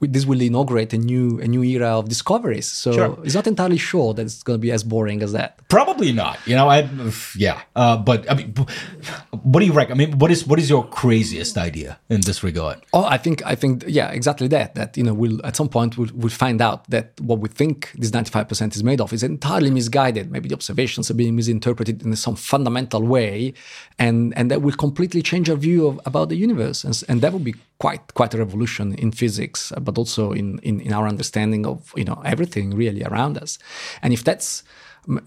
[0.00, 2.68] this will inaugurate a new a new era of discoveries.
[2.68, 3.18] So sure.
[3.24, 5.58] it's not entirely sure that it's going to be as boring as that.
[5.68, 6.38] Probably not.
[6.46, 6.88] You know, I
[7.36, 9.92] yeah, uh, but I mean what do you reckon?
[9.92, 12.80] I mean, what is what is your craziest idea in this regard?
[12.92, 14.74] Oh, I think I think yeah, exactly that.
[14.74, 17.92] That you know, we'll at some point we'll, we'll find out that what we think
[17.94, 20.30] this ninety five percent is made of is entirely misguided.
[20.30, 23.54] Maybe the observations are being misinterpreted in some fundamental way,
[23.98, 27.32] and and that will completely change our view of about the universe, and, and that
[27.32, 31.66] would be quite quite a revolution in physics, but also in, in in our understanding
[31.66, 33.58] of you know everything really around us.
[34.02, 34.62] And if that's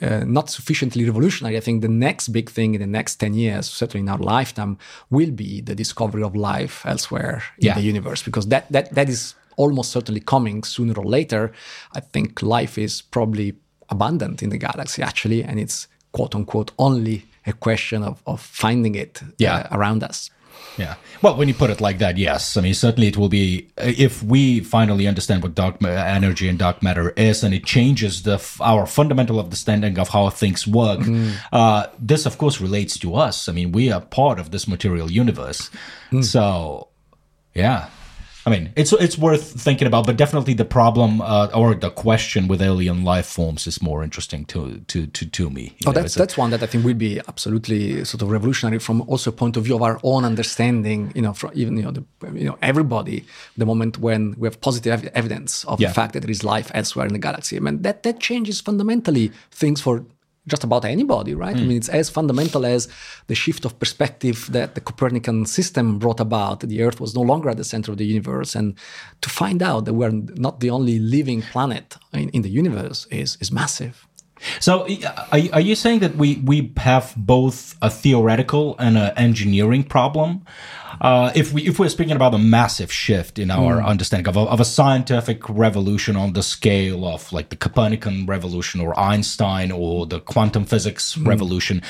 [0.02, 1.58] uh, not sufficiently revolutionary.
[1.58, 4.78] I think the next big thing in the next 10 years, certainly in our lifetime,
[5.10, 7.76] will be the discovery of life elsewhere in yeah.
[7.76, 11.52] the universe, because that, that, that is almost certainly coming sooner or later.
[11.94, 13.56] I think life is probably
[13.90, 18.96] abundant in the galaxy, actually, and it's quote unquote only a question of, of finding
[18.96, 19.56] it yeah.
[19.56, 20.30] uh, around us.
[20.78, 20.96] Yeah.
[21.22, 22.58] Well, when you put it like that, yes.
[22.58, 26.84] I mean, certainly it will be if we finally understand what dark energy and dark
[26.84, 31.00] matter is, and it changes the our fundamental understanding of how things work.
[31.00, 31.36] Mm.
[31.52, 33.48] Uh, this, of course, relates to us.
[33.48, 35.70] I mean, we are part of this material universe.
[36.12, 36.24] Mm.
[36.24, 36.90] So,
[37.54, 37.90] yeah.
[38.48, 42.48] I mean, it's it's worth thinking about, but definitely the problem uh, or the question
[42.48, 45.76] with alien life forms is more interesting to to to, to me.
[45.88, 49.02] oh, know, that's that's one that I think will be absolutely sort of revolutionary from
[49.02, 51.12] also a point of view of our own understanding.
[51.16, 52.04] You know, from even you know the,
[52.34, 53.26] you know everybody.
[53.58, 55.88] The moment when we have positive evidence of yeah.
[55.88, 58.62] the fact that there is life elsewhere in the galaxy, I mean that that changes
[58.62, 60.06] fundamentally things for
[60.48, 61.56] just about anybody, right?
[61.56, 61.60] Mm.
[61.60, 61.68] I hmm.
[61.68, 62.88] mean, it's as fundamental as
[63.28, 66.60] the shift of perspective that the Copernican system brought about.
[66.60, 68.76] The Earth was no longer at the center of the universe, and
[69.22, 73.38] to find out that we're not the only living planet in, in the universe is
[73.42, 74.08] is massive.
[74.60, 74.88] So,
[75.32, 80.46] are, are you saying that we we have both a theoretical and an engineering problem?
[81.02, 83.86] Uh, if we if we're speaking about a massive shift in our mm.
[83.86, 88.82] understanding of a, of a scientific revolution on the scale of like the Copernican revolution
[88.82, 91.28] or Einstein or the quantum physics mm.
[91.28, 91.82] revolution,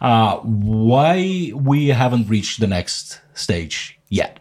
[0.00, 4.39] uh, why we haven't reached the next stage yet?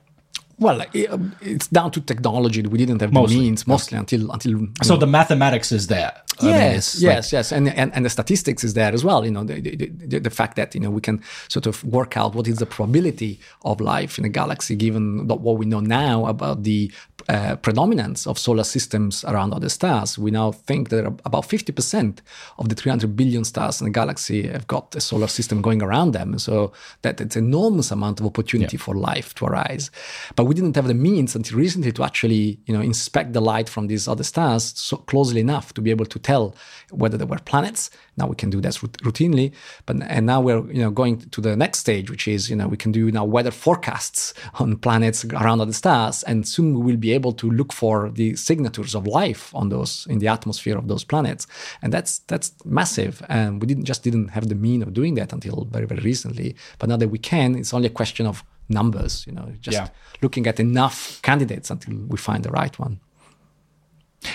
[0.60, 2.62] Well, um, it's down to technology.
[2.62, 3.36] We didn't have mostly.
[3.36, 4.68] the means mostly until until.
[4.84, 5.00] So know.
[5.00, 6.14] the mathematics is there.
[6.42, 9.26] Yes, I mean, yes, like, yes, and, and and the statistics is there as well.
[9.26, 12.16] You know, the, the, the, the, fact that you know we can sort of work
[12.16, 16.26] out what is the probability of life in a galaxy given what we know now
[16.28, 16.92] about the
[17.28, 20.18] uh, predominance of solar systems around other stars.
[20.18, 22.20] We now think that about 50%
[22.58, 26.14] of the 300 billion stars in the galaxy have got a solar system going around
[26.14, 26.40] them.
[26.40, 28.84] So that it's an enormous amount of opportunity yeah.
[28.84, 29.92] for life to arise.
[30.36, 33.70] But we didn't have the means until recently to actually, you know, inspect the light
[33.70, 36.56] from these other stars so closely enough to be able to tell
[36.90, 37.92] whether there were planets.
[38.18, 38.74] Now we can do that
[39.08, 39.54] routinely,
[39.86, 42.68] but and now we're you know going to the next stage, which is you know
[42.68, 46.98] we can do now weather forecasts on planets around other stars, and soon we will
[46.98, 50.88] be able to look for the signatures of life on those in the atmosphere of
[50.88, 51.46] those planets,
[51.84, 53.22] and that's that's massive.
[53.30, 56.56] And we didn't just didn't have the mean of doing that until very very recently,
[56.80, 59.90] but now that we can, it's only a question of numbers, you know, just yeah.
[60.22, 63.00] looking at enough candidates until we find the right one.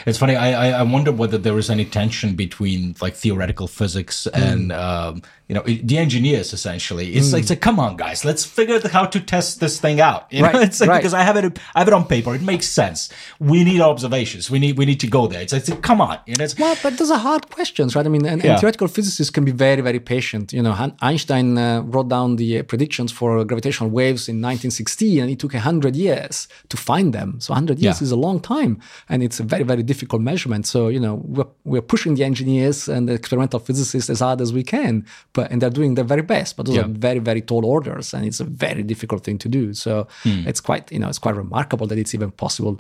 [0.07, 0.35] It's funny.
[0.35, 4.43] I I wonder whether there is any tension between like theoretical physics mm.
[4.43, 7.15] and um, you know the engineers essentially.
[7.15, 7.35] It's mm.
[7.35, 10.33] like, it's like, come on, guys, let's figure out how to test this thing out.
[10.33, 10.99] You right, know, it's like right.
[10.99, 12.35] because I have it, I have it on paper.
[12.35, 13.11] It makes sense.
[13.39, 14.51] We need observations.
[14.51, 15.43] We need we need to go there.
[15.43, 16.45] It's like, it's like come on, you know.
[16.45, 18.07] It's, well, but those are hard questions, right?
[18.07, 18.53] I mean, and, yeah.
[18.53, 20.53] and theoretical physicists can be very very patient.
[20.53, 25.31] You know, Einstein uh, wrote down the uh, predictions for gravitational waves in 1916, and
[25.31, 27.41] it took hundred years to find them.
[27.41, 28.05] So hundred years yeah.
[28.05, 30.67] is a long time, and it's a very very very difficult measurement.
[30.67, 34.53] So, you know, we're, we're pushing the engineers and the experimental physicists as hard as
[34.53, 36.57] we can, but and they're doing their very best.
[36.57, 36.87] But those yeah.
[36.87, 39.75] are very, very tall orders, and it's a very difficult thing to do.
[39.75, 40.47] So mm.
[40.47, 42.79] it's quite, you know, it's quite remarkable that it's even possible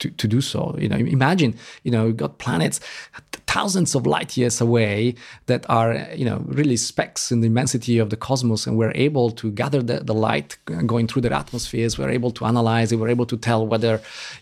[0.00, 0.74] to, to do so.
[0.78, 1.54] You know, imagine,
[1.84, 2.80] you know, you've got planets
[3.54, 5.14] thousands of light years away
[5.46, 5.90] that are,
[6.20, 9.80] you know, really specks in the immensity of the cosmos, and we're able to gather
[9.90, 10.50] the, the light
[10.92, 11.90] going through their atmospheres.
[11.98, 12.96] We're able to analyze it.
[13.00, 13.94] We're able to tell whether,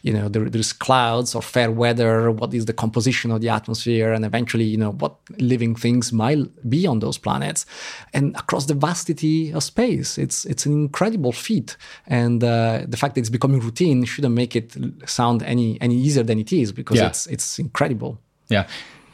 [0.07, 4.13] you know, there, there's clouds or fair weather, what is the composition of the atmosphere,
[4.15, 5.15] and eventually, you know, what
[5.53, 6.43] living things might
[6.75, 7.67] be on those planets,
[8.15, 10.11] and across the vastity of space.
[10.25, 14.57] It's it's an incredible feat, and uh, the fact that it's becoming routine shouldn't make
[14.61, 14.69] it
[15.07, 17.09] sound any any easier than it is because yeah.
[17.09, 18.13] it's it's incredible.
[18.49, 18.67] Yeah.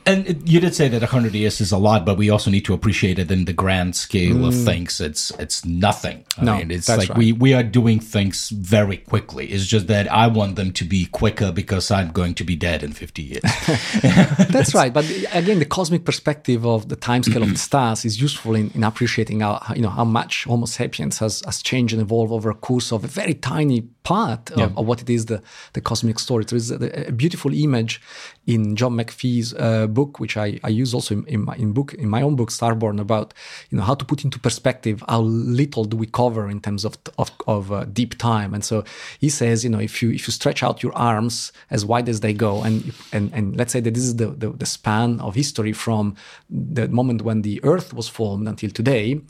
[0.09, 2.73] And you did say that 100 years is a lot, but we also need to
[2.73, 4.49] appreciate it in the grand scale mm.
[4.49, 5.03] of things.
[5.03, 6.25] It's it's nothing.
[6.39, 7.19] I no, mean, it's like right.
[7.19, 9.49] we, we are doing things very quickly.
[9.49, 12.83] It's just that I want them to be quicker because I'm going to be dead
[12.83, 13.43] in 50 years.
[13.43, 14.95] that's, that's, right.
[14.95, 18.85] But again, the cosmic perspective of the timescale of the stars is useful in, in
[18.85, 22.55] appreciating how, you know, how much Homo sapiens has, has changed and evolved over a
[22.55, 25.43] course of a very tiny part of, of what it is the,
[25.75, 26.43] the cosmic story.
[26.43, 28.01] There is a, a beautiful image
[28.47, 31.93] in John McPhee's uh, book, which I, I use also in, in, my in book
[31.93, 33.35] in my own book Starborn, about
[33.69, 35.21] you know how to put into perspective how
[35.61, 38.55] little do we cover in terms of of, of uh, deep time.
[38.55, 38.83] And so
[39.21, 42.21] he says, you know, if you if you stretch out your arms as wide as
[42.21, 45.35] they go, and and and let's say that this is the the, the span of
[45.35, 46.17] history from
[46.49, 49.21] the moment when the Earth was formed until today,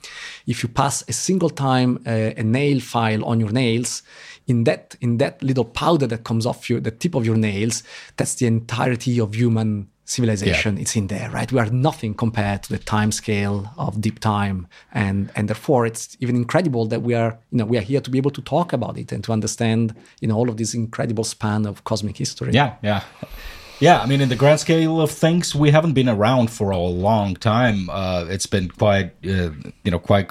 [0.47, 4.03] if you pass a single time uh, a nail file on your nails
[4.49, 7.85] in that in that little powder that comes off your the tip of your nails
[8.17, 10.77] that's the entirety of human civilization.
[10.77, 10.81] Yeah.
[10.81, 11.53] it's in there right?
[11.53, 14.67] We are nothing compared to the time scale of deep time.
[14.93, 18.11] And and therefore it's even incredible that we are you know we are here to
[18.11, 21.25] be able to talk about it and to understand you know all of this incredible
[21.25, 22.53] span of cosmic history.
[22.53, 23.03] Yeah yeah
[23.81, 26.79] yeah, I mean, in the grand scale of things, we haven't been around for a
[26.79, 27.89] long time.
[27.91, 29.51] Uh, it's been quite, uh,
[29.85, 30.31] you know, quite,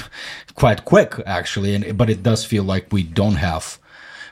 [0.54, 3.78] quite quick actually, and but it does feel like we don't have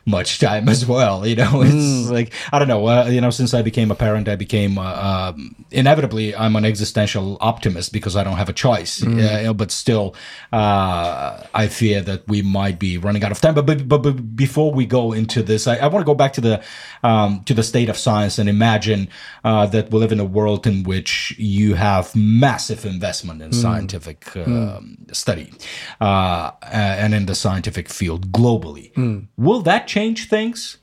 [0.07, 1.27] much time as well.
[1.27, 2.11] You know, it's mm.
[2.11, 2.87] like I don't know.
[2.87, 5.33] Uh, you know, since I became a parent, I became uh, uh,
[5.71, 9.01] inevitably I'm an existential optimist because I don't have a choice.
[9.01, 9.49] Mm.
[9.49, 10.15] Uh, but still,
[10.53, 13.55] uh, I fear that we might be running out of time.
[13.55, 16.33] But but, but, but before we go into this, I, I want to go back
[16.35, 16.63] to the
[17.03, 19.09] um, to the state of science and imagine
[19.45, 23.55] uh, that we live in a world in which you have massive investment in mm.
[23.55, 25.15] scientific mm.
[25.15, 25.53] study
[26.01, 28.93] and in the scientific field globally.
[28.95, 29.27] Mm.
[29.37, 30.79] Will that change things.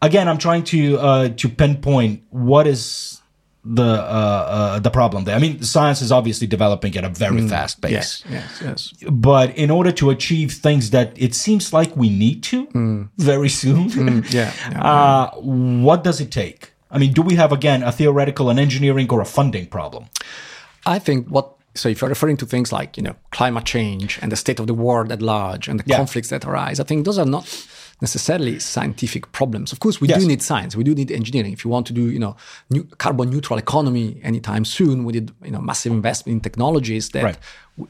[0.00, 3.20] Again, I'm trying to uh, to pinpoint what is
[3.64, 5.36] the uh, uh, the problem there.
[5.36, 7.92] I mean, science is obviously developing at a very mm, fast pace.
[7.92, 9.10] Yes, yes, yes.
[9.10, 13.08] But in order to achieve things that it seems like we need to mm.
[13.16, 16.72] very soon, mm, yeah, yeah, uh, what does it take?
[16.90, 20.06] I mean, do we have again a theoretical, an engineering, or a funding problem?
[20.86, 24.30] I think what so if you're referring to things like you know climate change and
[24.30, 25.96] the state of the world at large and the yeah.
[25.96, 27.46] conflicts that arise, I think those are not
[28.06, 29.72] necessarily scientific problems.
[29.74, 30.20] Of course, we yes.
[30.20, 30.76] do need science.
[30.76, 31.52] We do need engineering.
[31.56, 32.36] If you want to do, you know,
[32.74, 37.24] new carbon neutral economy anytime soon, we need, you know, massive investment in technologies that,
[37.24, 37.38] right.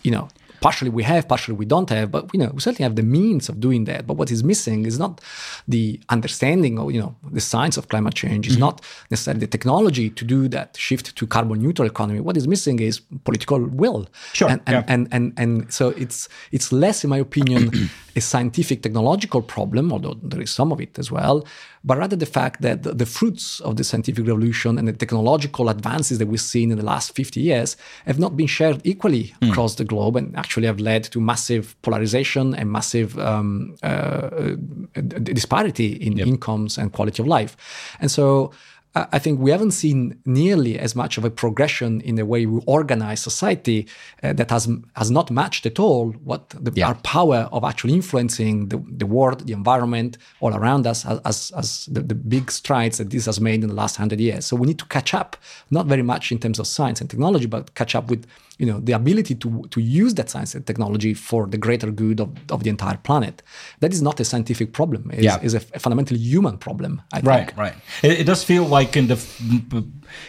[0.07, 0.29] you know,
[0.67, 3.45] partially we have, partially we don't have, but you know, we certainly have the means
[3.51, 4.01] of doing that.
[4.09, 5.21] But what is missing is not
[5.69, 8.67] the understanding of, you know, the science of climate change, is mm-hmm.
[8.69, 8.77] not
[9.11, 12.21] necessarily the technology to do that shift to carbon neutral economy.
[12.29, 12.95] What is missing is
[13.29, 14.07] political will.
[14.33, 14.49] Sure.
[14.53, 14.93] And and, yeah.
[14.95, 17.63] and, and, and, so it's it's less, in my opinion,
[18.17, 21.45] a scientific technological problem, although there is some of it as well,
[21.83, 26.19] but rather the fact that the, fruits of the scientific revolution and the technological advances
[26.19, 29.51] that we've seen in the last 50 years have not been shared equally mm.
[29.51, 35.01] across the globe and actually have led to massive polarization and massive um, uh, uh
[35.01, 36.27] disparity in yep.
[36.27, 37.57] incomes and quality of life.
[38.01, 38.53] And so
[38.97, 42.63] I think we haven't seen nearly as much of a progression in the way we
[42.67, 43.89] organize society
[44.23, 46.89] uh, that has has not matched at all what the, yeah.
[46.89, 51.87] our power of actually influencing the, the world, the environment all around us as, as
[51.87, 54.47] the, the big strides that this has made in the last hundred years.
[54.47, 55.37] So we need to catch up,
[55.71, 58.27] not very much in terms of science and technology, but catch up with
[58.59, 62.21] you know the ability to to use that science and technology for the greater good
[62.21, 63.43] of, of the entire planet
[63.81, 65.39] that is not a scientific problem it's, yeah.
[65.43, 67.59] it's a, fundamentally human problem I right think.
[67.59, 69.19] right it, it, does feel like in the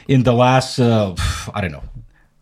[0.07, 1.15] in the last uh,
[1.53, 1.83] i don't know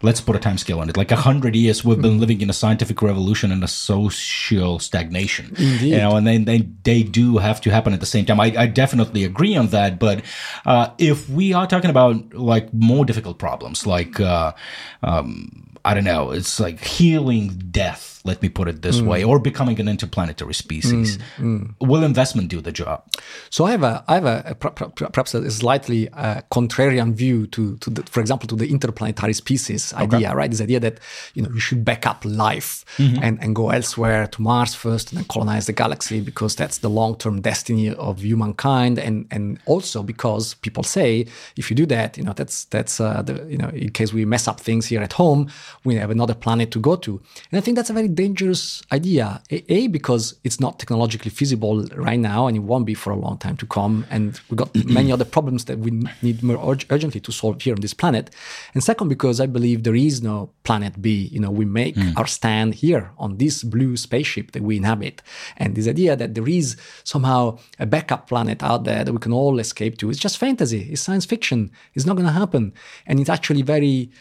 [0.02, 2.50] let's put a time scale on it like a hundred years we've been living in
[2.50, 5.82] a scientific revolution and a social stagnation Indeed.
[5.82, 8.54] you know and then they, they do have to happen at the same time i,
[8.58, 10.22] I definitely agree on that but
[10.66, 14.54] uh, if we are talking about like more difficult problems like uh,
[15.02, 19.08] um, I don't know, it's like healing death let me put it this mm.
[19.08, 21.18] way, or becoming an interplanetary species.
[21.38, 21.76] Mm.
[21.80, 21.88] Mm.
[21.88, 23.04] Will investment do the job?
[23.50, 27.78] So I have a, I have a, a perhaps a slightly uh, contrarian view to,
[27.78, 30.04] to the, for example, to the interplanetary species okay.
[30.04, 30.50] idea, right?
[30.50, 31.00] This idea that
[31.34, 33.22] you know you should back up life mm-hmm.
[33.22, 36.90] and, and go elsewhere to Mars first and then colonize the galaxy because that's the
[36.90, 41.26] long-term destiny of humankind, and and also because people say
[41.58, 44.24] if you do that, you know that's that's uh, the you know in case we
[44.24, 45.50] mess up things here at home,
[45.84, 49.42] we have another planet to go to, and I think that's a very dangerous idea.
[49.50, 53.38] A, because it's not technologically feasible right now, and it won't be for a long
[53.38, 54.06] time to come.
[54.10, 57.74] And we've got many other problems that we need more ur- urgently to solve here
[57.74, 58.30] on this planet.
[58.74, 61.30] And second, because I believe there is no planet B.
[61.32, 62.18] You know, we make mm.
[62.18, 65.22] our stand here on this blue spaceship that we inhabit.
[65.58, 69.34] And this idea that there is somehow a backup planet out there that we can
[69.34, 70.90] all escape to is just fantasy.
[70.92, 71.72] It's science fiction.
[71.94, 72.74] It's not going to happen.
[73.06, 74.12] And it's actually very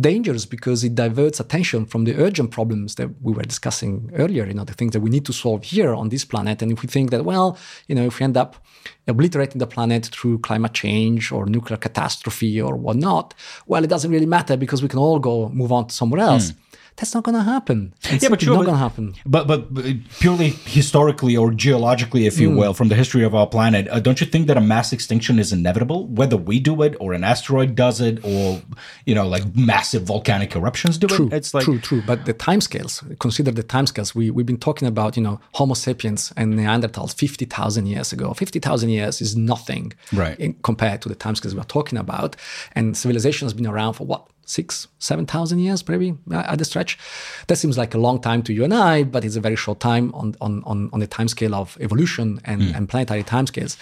[0.00, 4.54] dangerous because it diverts attention from the urgent problems that we were discussing earlier, you
[4.54, 6.62] know, the things that we need to solve here on this planet.
[6.62, 8.56] And if we think that, well, you know, if we end up
[9.06, 13.34] obliterating the planet through climate change or nuclear catastrophe or whatnot,
[13.66, 16.52] well, it doesn't really matter because we can all go move on to somewhere else.
[16.52, 16.56] Mm.
[16.96, 17.92] That's not going to happen.
[18.04, 19.14] It's yeah, but sure, not going to happen.
[19.26, 19.84] But, but, but
[20.20, 22.56] purely historically or geologically, if you mm.
[22.56, 25.40] will, from the history of our planet, uh, don't you think that a mass extinction
[25.40, 28.62] is inevitable, whether we do it or an asteroid does it, or
[29.06, 31.32] you know, like massive volcanic eruptions do true, it?
[31.32, 32.02] It's like true, true.
[32.06, 34.14] But the timescales, consider the timescales.
[34.14, 38.34] We we've been talking about, you know, Homo sapiens and Neanderthals fifty thousand years ago.
[38.34, 42.36] Fifty thousand years is nothing, right, in, compared to the timescales we're talking about.
[42.72, 46.64] And civilization has been around for what six, seven thousand years, maybe uh, at the
[46.64, 46.98] stretch.
[47.46, 49.80] That seems like a long time to you and I, but it's a very short
[49.80, 52.76] time on on on, on the time scale of evolution and, mm.
[52.76, 53.76] and planetary timescales.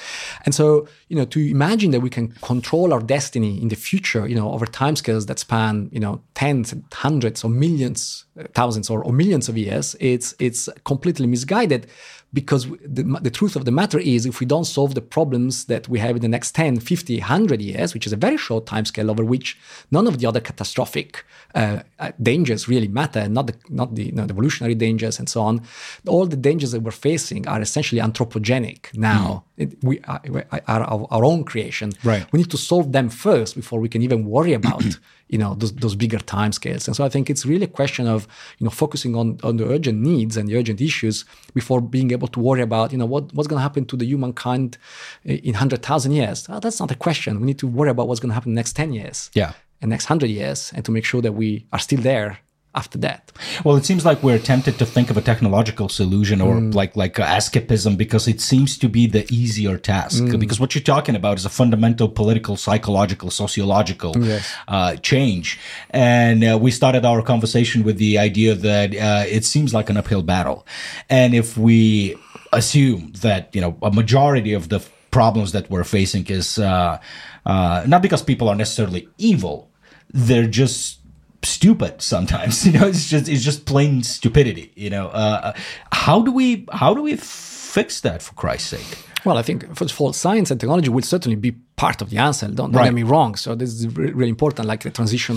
[0.44, 4.26] And so, you know, to imagine that we can control our destiny in the future,
[4.26, 8.90] you know, over timescales that span, you know, tens and hundreds or millions, uh, thousands
[8.90, 11.86] or, or millions of years, it's it's completely misguided
[12.32, 15.88] because the, the, truth of the matter is if we don't solve the problems that
[15.88, 18.84] we have in the next 10 50 100 years which is a very short time
[18.84, 19.58] scale over which
[19.90, 21.24] none of the other catastrophic
[21.54, 25.28] uh, uh, dangers really matter not the not the, you know, the, evolutionary dangers and
[25.28, 25.60] so on
[26.06, 29.51] all the dangers that we're facing are essentially anthropogenic now mm.
[29.82, 30.20] We are,
[30.66, 31.92] are, our, our own creation.
[32.04, 32.26] Right.
[32.32, 34.84] We need to solve them first before we can even worry about
[35.32, 38.06] you know those, those bigger time scales and so i think it's really a question
[38.06, 42.10] of you know focusing on on the urgent needs and the urgent issues before being
[42.12, 44.76] able to worry about you know what, what's going to happen to the humankind
[45.24, 46.46] in 100000 years.
[46.48, 47.40] Oh, that's not a question.
[47.40, 49.52] We need to worry about what's going to happen in the next 10 years yeah.
[49.80, 52.38] and next 100 years and to make sure that we are still there
[52.74, 53.30] after that.
[53.64, 56.74] Well, it seems like we're tempted to think of a technological solution or mm.
[56.74, 60.22] like like escapism because it seems to be the easier task.
[60.22, 60.40] Mm.
[60.40, 64.54] Because what you're talking about is a fundamental political, psychological, sociological yes.
[64.68, 65.58] uh, change.
[65.90, 69.96] And uh, we started our conversation with the idea that uh, it seems like an
[69.98, 70.66] uphill battle,
[71.10, 72.16] and if we
[72.52, 76.98] assume that you know a majority of the problems that we're facing is uh,
[77.44, 79.70] uh, not because people are necessarily evil,
[80.10, 81.01] they're just
[81.44, 85.08] stupid sometimes you know it's just it's just plain stupidity you know.
[85.08, 85.52] Uh,
[85.92, 88.98] how do we how do we fix that for christ's sake?
[89.24, 92.18] Well i think first of all science and technology will certainly be part of the
[92.28, 92.46] answer.
[92.46, 92.84] Don't, don't right.
[92.84, 93.34] get me wrong.
[93.34, 94.68] So this is really important.
[94.68, 95.36] Like the transition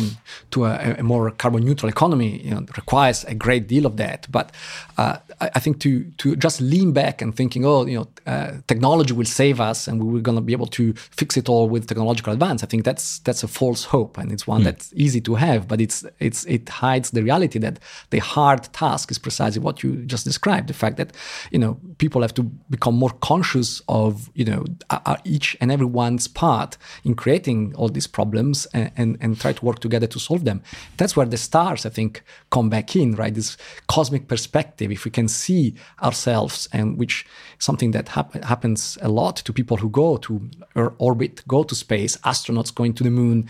[0.51, 4.27] to a, a more carbon neutral economy you know, requires a great deal of that.
[4.29, 4.51] But
[4.97, 5.91] uh, I, I, think to
[6.21, 9.95] to just lean back and thinking, oh, you know, uh, technology will save us and
[10.03, 12.63] we're going to be able to fix it all with technological advance.
[12.63, 14.65] I think that's that's a false hope, and it's one mm.
[14.65, 17.79] that's easy to have, but it's it's it hides the reality that
[18.11, 20.67] the hard task is precisely what you just described.
[20.67, 21.09] The fact that
[21.51, 24.61] you know people have to become more conscious of you know
[25.23, 29.65] each and every one's part in creating all these problems and, and, and, try to
[29.65, 30.61] work together to solve them.
[30.97, 33.33] That's where the stars, I think, come back in, right?
[33.33, 33.57] This
[33.87, 37.25] cosmic perspective, if we can see ourselves, and which
[37.57, 40.49] something that hap- happens a lot to people who go to
[40.99, 43.49] orbit, go to space, astronauts going to the moon,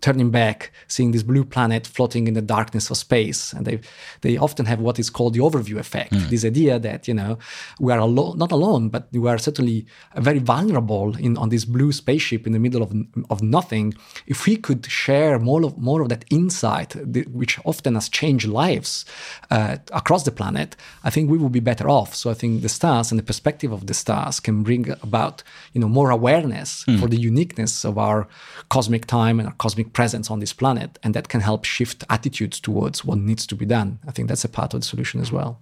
[0.00, 3.52] turning back, seeing this blue planet floating in the darkness of space.
[3.52, 3.80] And they
[4.20, 6.12] they often have what is called the overview effect.
[6.12, 6.28] Mm.
[6.28, 7.38] This idea that, you know,
[7.80, 9.86] we are alone not alone, but we are certainly
[10.16, 12.92] very vulnerable in on this blue spaceship in the middle of,
[13.30, 13.94] of nothing.
[14.26, 16.94] If we could share more of more of that insight,
[17.32, 19.04] which often has changed lives
[19.50, 22.14] uh, across the planet, I think we would be better off.
[22.14, 25.42] So I think the stars and the perspective of the stars can bring about,
[25.72, 27.00] you know, more awareness mm.
[27.00, 28.28] for the uniqueness of our
[28.68, 32.60] cosmic time and our cosmic presence on this planet, and that can help shift attitudes
[32.60, 33.98] towards what needs to be done.
[34.06, 35.60] I think that's a part of the solution as well.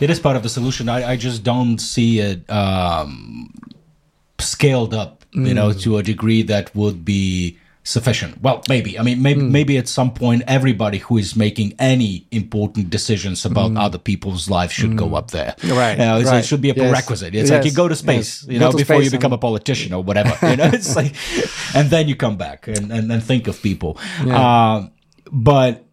[0.00, 0.88] It is part of the solution.
[0.88, 3.52] I, I just don't see it um,
[4.38, 5.54] scaled up, you mm.
[5.54, 8.42] know, to a degree that would be sufficient.
[8.42, 8.98] Well, maybe.
[8.98, 9.50] I mean, maybe mm.
[9.50, 13.80] maybe at some point, everybody who is making any important decisions about mm.
[13.80, 14.98] other people's lives should mm.
[14.98, 15.54] go up there.
[15.64, 15.92] Right.
[15.92, 16.38] You know, right.
[16.40, 17.32] It should be a prerequisite.
[17.32, 17.42] Yes.
[17.42, 17.58] It's yes.
[17.58, 18.52] like you go to space, yes.
[18.52, 20.34] you know, before you become a politician or whatever.
[20.50, 21.14] you know, it's like,
[21.74, 23.98] and then you come back and and, and think of people.
[24.24, 24.40] Yeah.
[24.40, 24.88] Uh,
[25.30, 25.84] but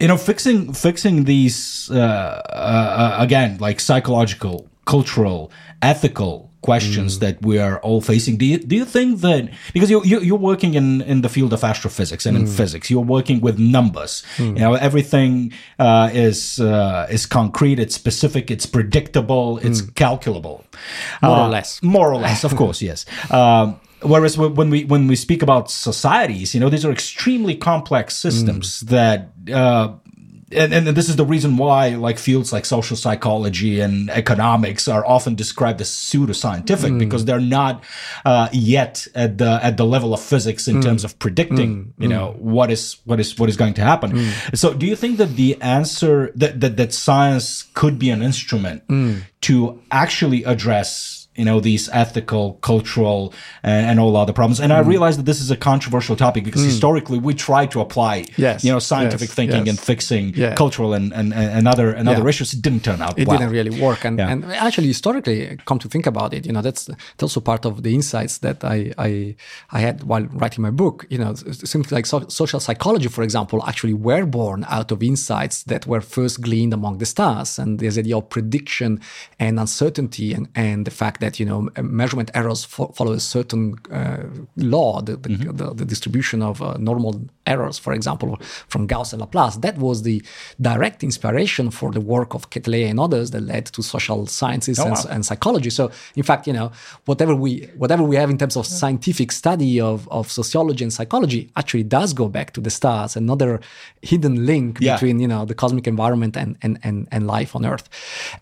[0.00, 7.20] you know, fixing fixing these uh, uh, again, like psychological, cultural, ethical questions mm.
[7.20, 8.36] that we are all facing.
[8.36, 11.52] Do you do you think that because you, you are working in in the field
[11.52, 12.40] of astrophysics and mm.
[12.40, 14.24] in physics, you're working with numbers.
[14.36, 14.46] Mm.
[14.56, 19.94] You know, everything uh, is uh, is concrete, it's specific, it's predictable, it's mm.
[19.94, 20.64] calculable,
[21.22, 21.82] more uh, or less.
[21.82, 23.04] More or less, of course, yes.
[23.30, 28.16] Um, whereas when we when we speak about societies, you know, these are extremely complex
[28.16, 28.88] systems mm.
[28.88, 29.18] that
[29.52, 29.88] uh,
[30.50, 35.04] and, and this is the reason why like fields like social psychology and economics are
[35.06, 36.98] often described as pseudoscientific mm.
[36.98, 37.84] because they're not
[38.24, 40.82] uh, yet at the at the level of physics in mm.
[40.82, 41.92] terms of predicting mm.
[42.02, 44.56] you know what is what is what is going to happen mm.
[44.56, 48.86] so do you think that the answer that that, that science could be an instrument
[48.88, 49.22] mm.
[49.42, 53.32] to actually address you know these ethical cultural
[53.62, 54.76] and, and all other problems and mm.
[54.76, 56.66] i realize that this is a controversial topic because mm.
[56.66, 59.68] historically we try to apply yes, you know scientific yes, thinking yes.
[59.68, 60.54] and fixing yeah.
[60.54, 63.38] cultural and, and, and other and other issues it didn't turn out it well.
[63.38, 64.30] didn't really work and, yeah.
[64.30, 67.82] and actually historically come to think about it you know that's, that's also part of
[67.82, 69.34] the insights that i i
[69.70, 73.62] i had while writing my book you know things like so, social psychology for example
[73.66, 77.94] actually were born out of insights that were first gleaned among the stars and there's
[77.94, 79.00] the idea of prediction
[79.38, 81.68] and uncertainty and, and the fact that that you know
[82.00, 83.62] measurement errors fo- follow a certain
[83.92, 84.24] uh,
[84.56, 85.56] law, the, the, mm-hmm.
[85.56, 88.28] the, the, distribution of uh, normal errors, for example,
[88.72, 89.56] from Gauss and Laplace.
[89.56, 90.22] That was the
[90.60, 94.86] direct inspiration for the work of Quetelet and others that led to social sciences oh,
[94.86, 95.04] and, wow.
[95.10, 95.70] and, psychology.
[95.70, 96.72] So, in fact, you know,
[97.04, 97.50] whatever we
[97.82, 102.10] whatever we have in terms of scientific study of, of sociology and psychology actually does
[102.22, 103.16] go back to the stars.
[103.16, 103.60] Another
[104.02, 104.94] hidden link yeah.
[104.94, 107.86] between you know the cosmic environment and, and and and life on Earth,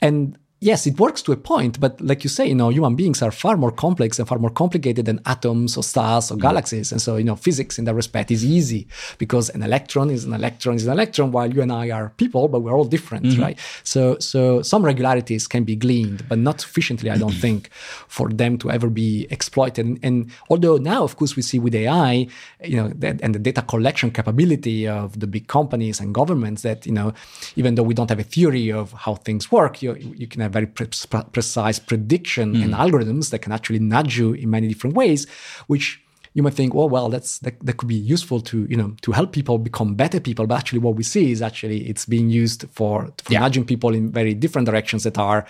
[0.00, 3.20] and yes, it works to a point, but like you say, you know, human beings
[3.20, 6.40] are far more complex and far more complicated than atoms or stars or mm.
[6.40, 6.92] galaxies.
[6.92, 8.86] And so, you know, physics in that respect is easy
[9.18, 12.48] because an electron is an electron is an electron, while you and I are people,
[12.48, 13.42] but we're all different, mm-hmm.
[13.42, 13.58] right?
[13.84, 17.70] So, so some regularities can be gleaned, but not sufficiently, I don't think,
[18.08, 19.84] for them to ever be exploited.
[19.84, 22.26] And, and, although now, of course, we see with AI,
[22.64, 26.86] you know, that, and the data collection capability of the big companies and governments that,
[26.86, 27.12] you know,
[27.56, 30.52] even though we don't have a theory of how things work, you, you can have
[30.52, 30.88] very pre-
[31.32, 32.64] precise prediction mm.
[32.64, 35.26] and algorithms that can actually nudge you in many different ways,
[35.66, 36.02] which
[36.34, 39.12] you might think, oh well, that's that, that could be useful to you know to
[39.12, 40.46] help people become better people.
[40.46, 43.40] But actually, what we see is actually it's being used for, for yeah.
[43.40, 45.46] nudging people in very different directions that are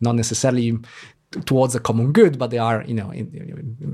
[0.00, 0.78] not necessarily
[1.46, 3.12] towards a common good, but they are, you know,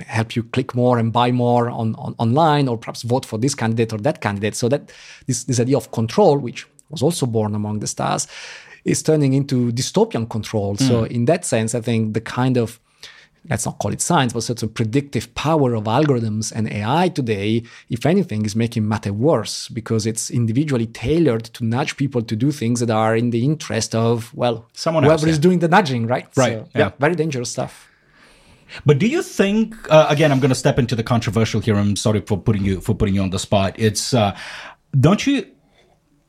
[0.06, 3.54] help you click more and buy more on, on, online, or perhaps vote for this
[3.54, 4.54] candidate or that candidate.
[4.54, 4.92] So that
[5.26, 8.26] this this idea of control, which was also born among the stars,
[8.84, 10.76] is turning into dystopian control.
[10.76, 10.88] Mm.
[10.88, 12.80] So in that sense, I think the kind of
[13.48, 18.04] let's not call it science, but certain predictive power of algorithms and AI today, if
[18.04, 22.80] anything, is making matter worse because it's individually tailored to nudge people to do things
[22.80, 25.30] that are in the interest of, well, someone whoever else, yeah.
[25.30, 26.28] is doing the nudging, right?
[26.36, 26.52] Right.
[26.52, 26.80] So, yeah.
[26.80, 26.90] yeah.
[26.98, 27.88] Very dangerous stuff.
[28.86, 29.74] But do you think?
[29.90, 31.74] Uh, again, I'm going to step into the controversial here.
[31.76, 33.74] I'm sorry for putting you for putting you on the spot.
[33.76, 34.36] It's uh,
[34.98, 35.44] don't you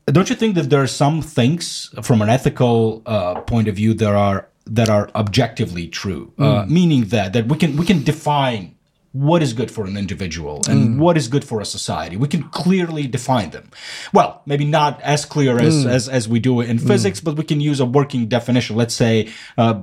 [0.06, 3.94] don't you think that there are some things from an ethical uh, point of view
[3.94, 6.62] that are that are objectively true, uh, mm.
[6.62, 8.74] uh, meaning that that we can we can define
[9.12, 10.98] what is good for an individual and mm.
[10.98, 12.16] what is good for a society.
[12.16, 13.70] We can clearly define them.
[14.12, 15.90] Well, maybe not as clear as mm.
[15.90, 16.86] as, as we do in mm.
[16.86, 18.74] physics, but we can use a working definition.
[18.74, 19.28] Let's say
[19.58, 19.82] uh,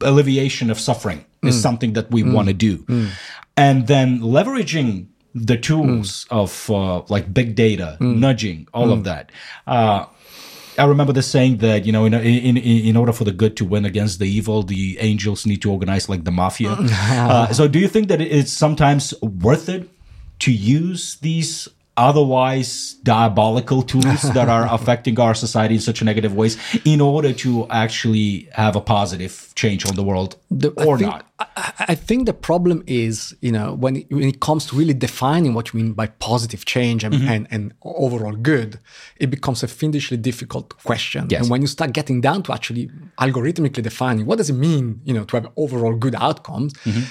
[0.00, 1.62] alleviation of suffering is mm.
[1.62, 2.34] something that we mm.
[2.34, 2.84] want to do,
[3.56, 6.36] and then leveraging the tools mm.
[6.42, 8.16] of uh, like big data, mm.
[8.16, 8.92] nudging, all mm.
[8.94, 9.30] of that.
[9.66, 10.06] Uh,
[10.78, 13.64] I remember the saying that you know, in, in in order for the good to
[13.64, 16.76] win against the evil, the angels need to organize like the mafia.
[16.80, 19.88] uh, so, do you think that it's sometimes worth it
[20.40, 26.58] to use these otherwise diabolical tools that are affecting our society in such negative ways
[26.84, 31.10] in order to actually have a positive change on the world the, or I think,
[31.10, 34.76] not I, I, think the problem is you know when it, when it comes to
[34.76, 37.28] really defining what you mean by positive change and, mm-hmm.
[37.28, 38.78] and, and, overall good
[39.16, 41.42] it becomes a fiendishly difficult question yes.
[41.42, 42.90] and when you start getting down to actually
[43.20, 47.04] algorithmically defining what does it mean you know to have overall good outcomes mm-hmm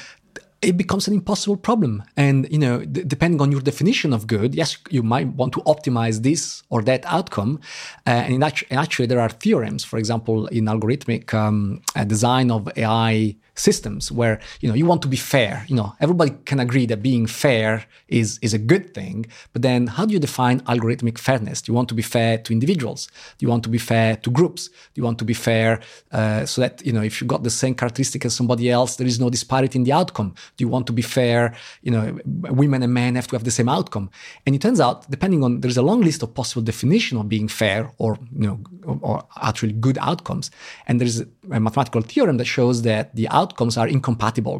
[0.61, 2.03] it becomes an impossible problem.
[2.17, 5.61] And you know, d- depending on your definition of good, yes, you might want to
[5.61, 7.59] optimize this or that outcome.
[8.07, 12.51] Uh, and, in and, actually, there are theorems, for example, in algorithmic um, uh, design
[12.51, 15.65] of AI systems where you know you want to be fair.
[15.67, 19.87] You know everybody can agree that being fair is is a good thing but then
[19.87, 21.61] how do you define algorithmic fairness?
[21.61, 23.07] Do you want to be fair to individuals?
[23.37, 24.67] Do you want to be fair to groups?
[24.67, 25.81] Do you want to be fair
[26.11, 29.07] uh, so that you know if you got the same characteristic as somebody else there
[29.07, 30.35] is no disparity in the outcome.
[30.57, 32.17] Do you want to be fair you know
[32.61, 34.09] women and men have to have the same outcome?
[34.45, 37.47] And it turns out depending on there's a long list of possible definition of being
[37.47, 40.51] fair or you know or, or actually good outcomes.
[40.87, 44.57] And there's a mathematical theorem that shows that the outcome outcomes are incompatible.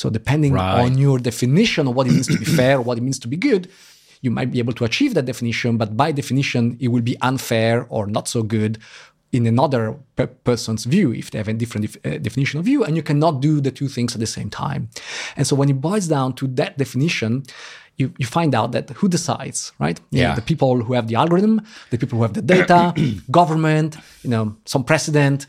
[0.00, 0.80] So depending right.
[0.82, 3.38] on your definition of what it means to be fair, what it means to be
[3.50, 3.62] good,
[4.24, 7.86] you might be able to achieve that definition, but by definition, it will be unfair
[7.88, 8.78] or not so good
[9.30, 9.82] in another
[10.16, 13.02] pe- person's view if they have a different def- uh, definition of you, and you
[13.02, 14.88] cannot do the two things at the same time.
[15.36, 17.44] And so when it boils down to that definition,
[17.98, 20.00] you, you find out that who decides, right?
[20.10, 20.28] You yeah.
[20.28, 21.60] Know, the people who have the algorithm,
[21.90, 22.94] the people who have the data,
[23.30, 25.46] government, you know, some president,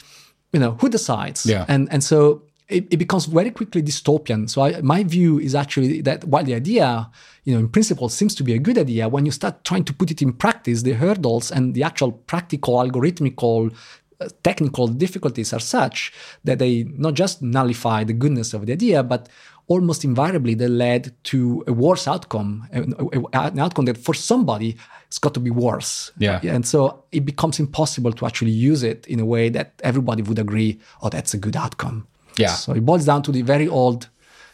[0.52, 1.46] you know, who decides?
[1.46, 1.66] Yeah.
[1.68, 4.49] And and so it, it becomes very quickly dystopian.
[4.49, 7.09] So I, my view is actually that while the idea,
[7.43, 9.93] you know, in principle seems to be a good idea, when you start trying to
[9.93, 13.74] put it in practice, the hurdles and the actual practical, algorithmical,
[14.22, 16.13] uh, technical difficulties are such
[16.43, 19.30] that they not just nullify the goodness of the idea, but
[19.67, 24.76] almost invariably they led to a worse outcome, an outcome that for somebody
[25.07, 26.11] it's got to be worse.
[26.20, 26.39] Yeah.
[26.43, 30.38] And so it becomes impossible to actually use it in a way that everybody would
[30.38, 32.07] agree, oh, that's a good outcome.
[32.40, 32.56] Yeah.
[32.64, 34.10] So it boils down to the very old,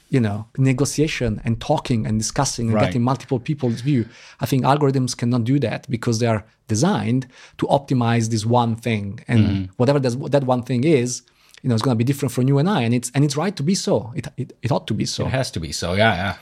[0.09, 2.85] you know, negotiation and talking and discussing and right.
[2.85, 4.07] getting multiple people's view.
[4.39, 7.27] I think algorithms cannot do that because they are designed
[7.59, 9.19] to optimize this one thing.
[9.27, 9.63] And mm-hmm.
[9.77, 11.21] whatever that one thing is,
[11.61, 13.35] you know, it's going to be different for you and I, and it's and it's
[13.35, 14.13] right to be so.
[14.15, 15.25] It it, it ought to be so.
[15.25, 15.93] It has to be so.
[15.93, 16.35] Yeah, yeah.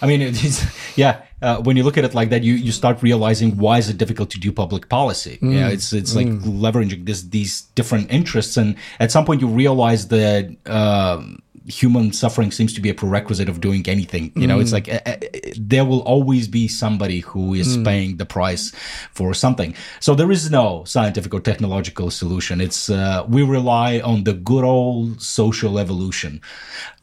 [0.00, 0.64] I mean, it's
[0.96, 1.22] yeah.
[1.40, 3.96] Uh, when you look at it like that, you, you start realizing why is it
[3.96, 5.38] difficult to do public policy?
[5.40, 5.54] Mm.
[5.54, 6.42] Yeah, it's it's like mm.
[6.42, 10.54] leveraging this these different interests, and at some point you realize that.
[10.66, 14.32] Um, human suffering seems to be a prerequisite of doing anything.
[14.34, 14.74] You know, it's mm.
[14.74, 15.16] like uh, uh,
[15.56, 17.84] there will always be somebody who is mm.
[17.84, 18.72] paying the price
[19.12, 19.74] for something.
[20.00, 22.60] So there is no scientific or technological solution.
[22.60, 26.40] It's uh, we rely on the good old social evolution.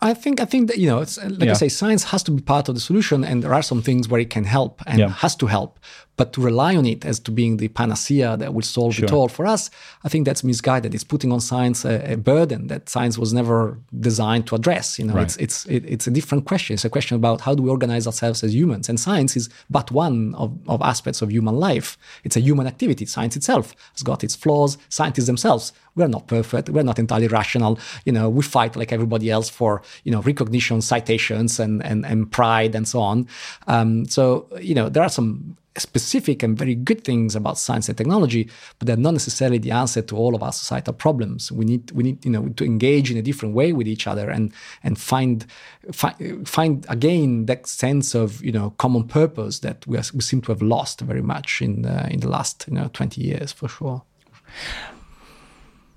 [0.01, 1.51] I think I think that you know, it's like yeah.
[1.51, 4.07] I say, science has to be part of the solution, and there are some things
[4.07, 5.09] where it can help and yeah.
[5.09, 5.79] has to help.
[6.17, 9.05] But to rely on it as to being the panacea that will solve sure.
[9.05, 9.69] it all for us,
[10.03, 10.93] I think that's misguided.
[10.95, 14.97] It's putting on science a, a burden that science was never designed to address.
[14.99, 15.23] You know, right.
[15.23, 16.73] it's it's it, it's a different question.
[16.75, 19.91] It's a question about how do we organize ourselves as humans, and science is but
[19.91, 21.97] one of, of aspects of human life.
[22.23, 23.05] It's a human activity.
[23.05, 24.77] Science itself has got its flaws.
[24.89, 26.69] Scientists themselves we're not perfect.
[26.69, 27.79] We're not entirely rational.
[28.05, 32.31] You know, we fight like everybody else for, you know, recognition, citations, and, and, and
[32.31, 33.27] pride and so on.
[33.67, 37.97] Um, so, you know, there are some specific and very good things about science and
[37.97, 38.49] technology,
[38.79, 41.51] but they're not necessarily the answer to all of our societal problems.
[41.51, 44.29] We need we need you know to engage in a different way with each other
[44.29, 44.51] and
[44.83, 45.45] and find
[45.91, 50.41] find, find again that sense of you know common purpose that we, are, we seem
[50.41, 53.67] to have lost very much in the, in the last you know 20 years for
[53.67, 54.03] sure.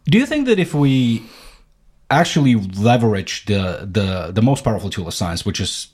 [0.05, 1.23] Do you think that if we
[2.11, 5.89] actually leverage the the the most powerful tool of science, which is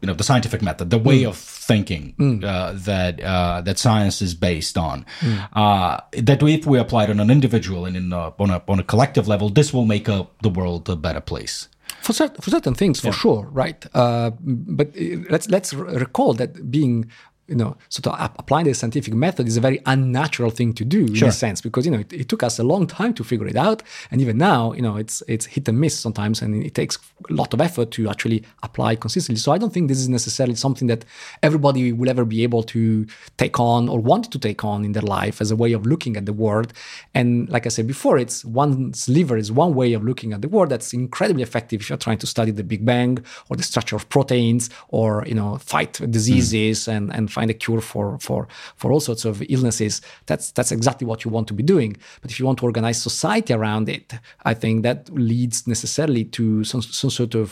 [0.00, 1.28] you know the scientific method, the way mm.
[1.28, 2.44] of thinking mm.
[2.44, 5.48] uh, that uh, that science is based on, mm.
[5.54, 8.78] uh, that if we apply it on an individual and in a, on a on
[8.78, 11.68] a collective level, this will make a, the world a better place.
[12.00, 13.12] For, cert- for certain things, for yeah.
[13.12, 13.84] sure, right?
[13.94, 17.10] Uh, but uh, let's let's recall that being
[17.48, 21.14] you know, sort of applying the scientific method is a very unnatural thing to do
[21.14, 21.26] sure.
[21.26, 23.46] in a sense because you know it, it, took us a long time to figure
[23.46, 26.74] it out, and even now, you know, it's it's hit and miss sometimes, and it
[26.74, 26.98] takes
[27.30, 29.38] a lot of effort to actually apply consistently.
[29.38, 31.04] So I don't think this is necessarily something that
[31.42, 35.02] everybody will ever be able to take on or want to take on in their
[35.02, 36.72] life as a way of looking at the world.
[37.14, 40.48] And like I said before, it's one sliver is one way of looking at the
[40.48, 43.18] world that's incredibly effective if you're trying to study the Big Bang
[43.48, 46.96] or the structure of proteins or you know fight diseases mm.
[46.96, 48.40] and and find a cure for for
[48.80, 49.94] for all sorts of illnesses,
[50.28, 51.92] that's that's exactly what you want to be doing.
[52.20, 54.06] But if you want to organize society around it,
[54.50, 54.98] I think that
[55.30, 57.48] leads necessarily to some some sort of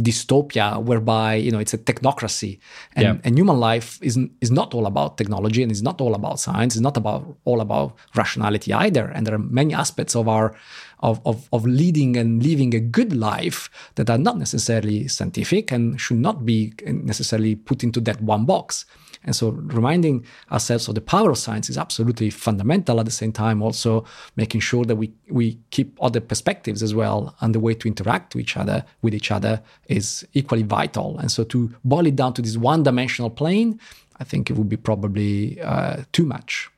[0.00, 2.58] dystopia whereby you know it's a technocracy
[2.96, 3.16] and, yeah.
[3.24, 6.74] and human life is is not all about technology and it's not all about science
[6.74, 10.54] it's not about all about rationality either and there are many aspects of our
[11.00, 16.00] of, of, of leading and living a good life that are not necessarily scientific and
[16.00, 18.84] should not be necessarily put into that one box
[19.24, 23.32] and so reminding ourselves of the power of science is absolutely fundamental at the same
[23.32, 24.04] time, also
[24.36, 28.34] making sure that we, we keep other perspectives as well and the way to interact
[28.34, 31.18] with each other with each other is equally vital.
[31.18, 33.78] And so to boil it down to this one dimensional plane,
[34.18, 36.70] I think it would be probably uh, too much.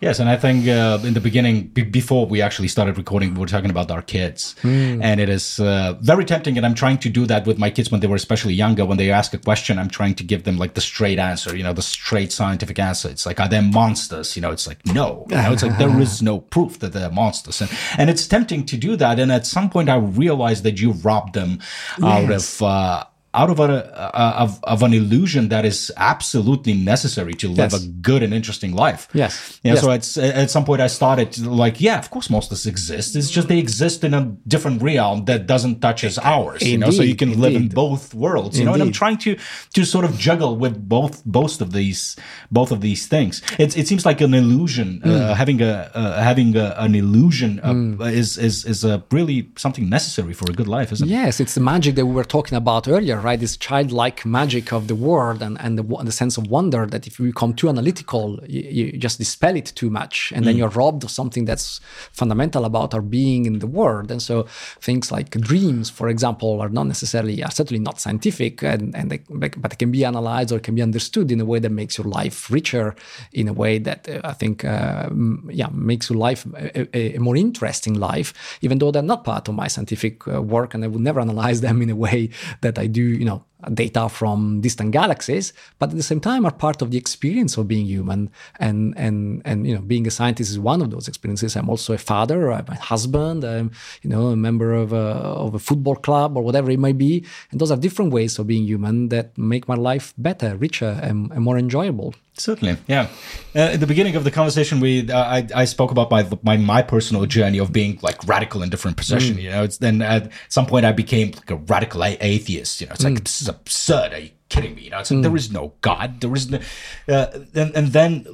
[0.00, 3.40] Yes, and I think uh, in the beginning, b- before we actually started recording, we
[3.40, 5.02] were talking about our kids, mm.
[5.02, 6.56] and it is uh, very tempting.
[6.56, 8.84] And I'm trying to do that with my kids when they were especially younger.
[8.84, 11.62] When they ask a question, I'm trying to give them like the straight answer, you
[11.62, 13.08] know, the straight scientific answer.
[13.08, 14.36] It's like, are they monsters?
[14.36, 15.26] You know, it's like no.
[15.30, 18.66] You know, it's like there is no proof that they're monsters, and and it's tempting
[18.66, 19.18] to do that.
[19.18, 21.60] And at some point, I realized that you robbed them
[21.98, 22.02] yes.
[22.02, 22.62] out of.
[22.62, 23.04] Uh,
[23.34, 27.84] out of, a, uh, of, of an illusion that is absolutely necessary to live yes.
[27.84, 29.08] a good and interesting life.
[29.12, 29.60] Yes.
[29.62, 29.74] Yeah.
[29.74, 29.82] Yes.
[29.82, 33.14] So it's, at some point I started like, yeah, of course monsters exist.
[33.14, 36.62] It's just they exist in a different realm that doesn't touch as ours.
[36.62, 37.40] Indeed, you know, so you can indeed.
[37.42, 38.58] live in both worlds.
[38.58, 38.64] You indeed.
[38.64, 39.36] know, and I'm trying to
[39.74, 42.16] to sort of juggle with both both of these
[42.50, 43.42] both of these things.
[43.58, 45.02] It it seems like an illusion.
[45.04, 45.10] Mm.
[45.10, 48.12] Uh, having a uh, having a, an illusion uh, mm.
[48.12, 51.12] is is is a really something necessary for a good life, isn't it?
[51.12, 53.38] Yes, it's the magic that we were talking about earlier right?
[53.38, 57.18] This childlike magic of the world and, and the, the sense of wonder that if
[57.18, 60.32] you become too analytical, you, you just dispel it too much.
[60.34, 60.46] And mm.
[60.46, 61.80] then you're robbed of something that's
[62.12, 64.10] fundamental about our being in the world.
[64.10, 64.44] And so
[64.80, 69.20] things like dreams, for example, are not necessarily, are certainly not scientific, and, and they,
[69.28, 72.06] but they can be analyzed or can be understood in a way that makes your
[72.06, 72.94] life richer,
[73.32, 75.08] in a way that uh, I think, uh,
[75.48, 79.54] yeah, makes your life a, a, more interesting life, even though they're not part of
[79.54, 82.86] my scientific uh, work and I would never analyze them in a way that I
[82.86, 83.44] do you know
[83.74, 87.66] data from distant galaxies, but at the same time are part of the experience of
[87.66, 88.30] being human.
[88.58, 91.56] And and and you know, being a scientist is one of those experiences.
[91.56, 95.54] I'm also a father, I'm a husband, I'm you know a member of a, of
[95.54, 97.24] a football club or whatever it might be.
[97.50, 101.30] And those are different ways of being human that make my life better, richer, and,
[101.32, 102.14] and more enjoyable.
[102.40, 103.08] Certainly, yeah.
[103.54, 106.56] Uh, at the beginning of the conversation, we uh, I, I spoke about my, my
[106.56, 109.38] my personal journey of being like radical in different positions.
[109.38, 109.42] Mm.
[109.42, 112.80] You know, it's then at some point I became like a radical atheist.
[112.80, 113.24] You know, it's like mm.
[113.24, 114.12] this is absurd.
[114.12, 114.82] Are you kidding me?
[114.82, 115.22] You know, it's like mm.
[115.22, 116.20] there is no God.
[116.20, 116.60] There is no,
[117.08, 118.26] uh, and and then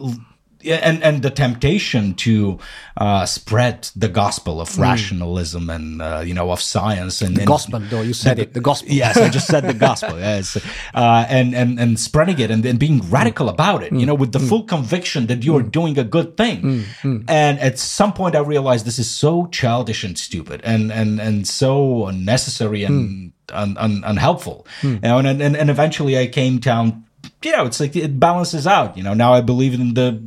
[0.66, 2.58] and and the temptation to
[2.96, 4.82] uh, spread the gospel of mm.
[4.82, 8.54] rationalism and uh, you know of science and the and, gospel though you said it
[8.54, 10.56] the gospel yes I just said the gospel yes
[10.94, 14.00] uh, and and and spreading it and then being radical about it mm.
[14.00, 14.48] you know with the mm.
[14.48, 18.86] full conviction that you are doing a good thing and at some point I realized
[18.86, 24.66] this is so childish and stupid and and and so unnecessary and un, un, unhelpful
[24.82, 27.04] you know and, and and eventually I came down
[27.42, 30.22] you know it's like it balances out you know now I believe in the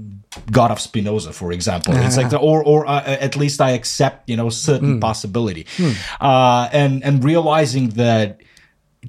[0.51, 1.95] God of Spinoza, for example.
[1.95, 5.01] It's like the, or or uh, at least I accept you know certain mm.
[5.01, 5.95] possibility, mm.
[6.22, 8.41] Uh, and and realizing that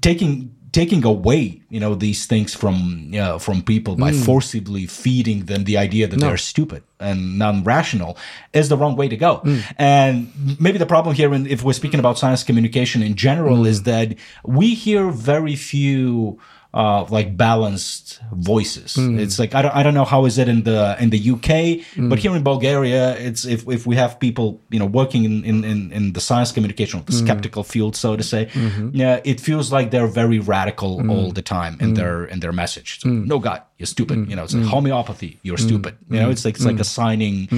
[0.00, 4.24] taking taking away you know these things from you know, from people by mm.
[4.24, 6.28] forcibly feeding them the idea that no.
[6.28, 8.16] they're stupid and non-rational
[8.52, 9.62] is the wrong way to go mm.
[9.78, 14.14] and maybe the problem here if we're speaking about science communication in general is that
[14.44, 16.38] we hear very few
[16.74, 18.94] uh, like balanced voices.
[18.94, 19.18] Mm.
[19.18, 21.80] It's like I don't I don't know how is it in the in the UK,
[21.96, 22.10] mm.
[22.10, 25.64] but here in Bulgaria, it's if if we have people you know working in in
[25.64, 27.24] in, in the science communication, the mm.
[27.24, 28.90] skeptical field, so to say, mm-hmm.
[28.92, 31.10] yeah, it feels like they're very radical hmm.
[31.10, 31.94] all the time in hmm.
[31.94, 33.00] their in their message.
[33.00, 33.24] So, hmm.
[33.24, 34.28] no God, you're stupid.
[34.28, 35.96] You know, it's like homeopathy, you're stupid.
[36.10, 37.48] You know, it's like it's like assigning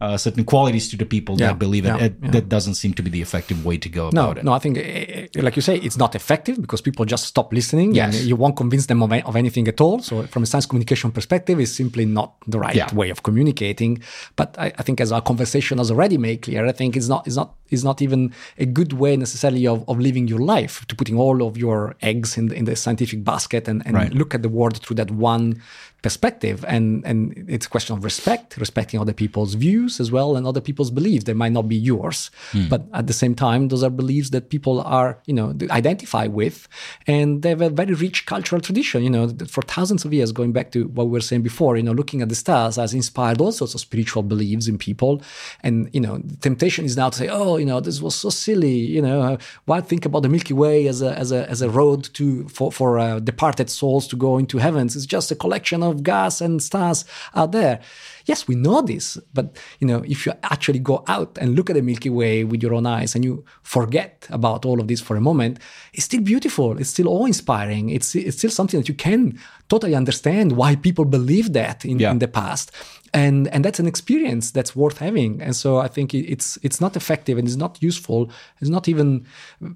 [0.00, 1.48] uh, certain qualities to the people yeah.
[1.48, 1.88] that believe it.
[1.88, 2.06] Yeah.
[2.06, 2.30] it yeah.
[2.32, 4.44] That doesn't seem to be the effective way to go no, about it.
[4.44, 7.52] No, I think eh, eh, like you say, it's not effective because people just stop
[7.52, 7.94] listening.
[7.94, 8.18] Yes.
[8.18, 10.00] and you won't convince them of, of anything at all.
[10.00, 12.92] So from a science communication perspective, it's simply not the right yeah.
[12.92, 14.02] way of communicating.
[14.34, 17.24] But I, I, think as our conversation has already made clear, I think it's not
[17.24, 20.96] it's not it's not even a good way necessarily of, of living your life to
[20.96, 24.12] putting all of your eggs in the, in the scientific basket and, and right.
[24.12, 25.60] look at the world through that one
[26.02, 26.64] perspective.
[26.68, 30.60] And and it's a question of respect respecting other people's views as well and other
[30.60, 31.24] people's beliefs.
[31.24, 32.68] They might not be yours mm.
[32.68, 36.68] but at the same time those are beliefs that people are you know identify with.
[37.06, 40.52] And they have a very rich cultural tradition you know for thousands of years going
[40.52, 43.40] back to what we were saying before you know looking at the stars has inspired
[43.40, 45.22] all sorts of spiritual beliefs in people.
[45.62, 48.30] And you know the temptation is now to say oh you know this was so
[48.30, 51.68] silly you know why think about the milky way as a as a as a
[51.68, 54.94] road to for for uh, departed souls to go into heavens?
[54.96, 57.04] It's just a collection of of gas and stars
[57.34, 57.80] out there.
[58.26, 61.76] Yes, we know this, but you know, if you actually go out and look at
[61.76, 65.16] the Milky Way with your own eyes and you forget about all of this for
[65.16, 65.58] a moment,
[65.94, 66.78] it's still beautiful.
[66.78, 67.88] It's still awe-inspiring.
[67.88, 69.38] It's it's still something that you can
[69.68, 72.10] totally understand why people believe that in, yeah.
[72.10, 72.70] in the past
[73.14, 75.40] and and that's an experience that's worth having.
[75.40, 78.30] And so i think it's it's not effective and it's not useful.
[78.60, 79.26] It's not even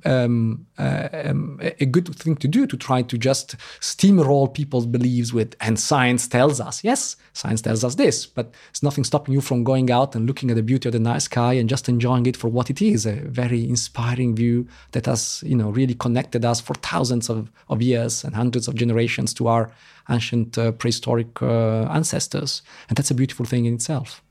[0.05, 5.33] um, uh, um, a good thing to do to try to just steamroll people's beliefs
[5.33, 6.85] with and science tells us.
[6.85, 10.51] Yes science tells us this but it's nothing stopping you from going out and looking
[10.51, 13.07] at the beauty of the night sky and just enjoying it for what it is
[13.07, 17.81] a very inspiring view that has you know really connected us for thousands of, of
[17.81, 19.71] years and hundreds of generations to our
[20.09, 22.63] ancient uh, prehistoric uh, ancestors.
[22.89, 24.23] And that's a beautiful thing in itself.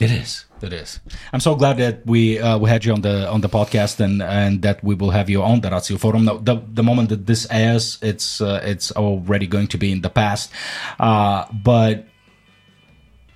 [0.00, 0.46] It is.
[0.62, 0.98] It is.
[1.32, 4.22] I'm so glad that we uh, we had you on the on the podcast and
[4.22, 6.24] and that we will have you on the Ratio Forum.
[6.24, 10.00] The, the, the moment that this airs, it's uh, it's already going to be in
[10.00, 10.50] the past.
[10.98, 12.06] Uh, but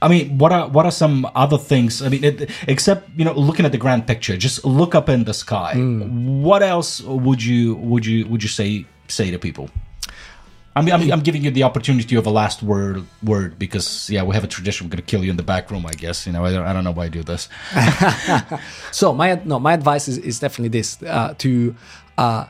[0.01, 2.01] I mean, what are what are some other things?
[2.01, 5.25] I mean, it, except you know, looking at the grand picture, just look up in
[5.25, 5.75] the sky.
[5.77, 6.41] Mm.
[6.41, 9.69] What else would you would you would you say say to people?
[10.77, 14.35] I'm, I'm, I'm, giving you the opportunity of a last word word because yeah we
[14.35, 16.33] have a tradition we're going to kill you in the back room I guess you
[16.33, 17.49] know I don't, I don't know why I do this.
[18.91, 21.75] so my no my advice is, is definitely this uh, to
[22.19, 22.47] uh,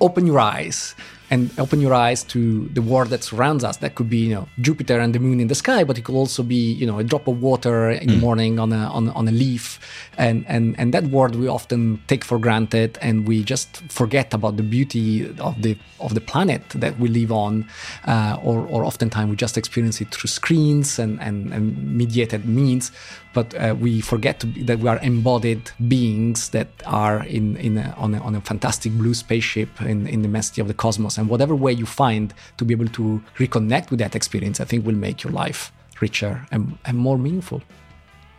[0.00, 0.94] open your eyes
[1.30, 3.76] and open your eyes to the world that surrounds us.
[3.78, 6.14] That could be, you know, Jupiter and the moon in the sky, but it could
[6.14, 8.12] also be, you know, a drop of water in mm.
[8.12, 9.78] the morning on a on, on a leaf,
[10.18, 14.56] and and and that world we often take for granted, and we just forget about
[14.56, 17.68] the beauty of the of the planet that we live on,
[18.06, 22.90] uh, or or oftentimes we just experience it through screens and and, and mediated means
[23.32, 27.94] but uh, we forget be, that we are embodied beings that are in, in a,
[27.96, 31.16] on, a, on, a, fantastic blue spaceship in, in the immensity of the cosmos.
[31.20, 34.86] And whatever way you find to be able to reconnect with that experience, I think
[34.86, 37.60] will make your life richer and, and more meaningful.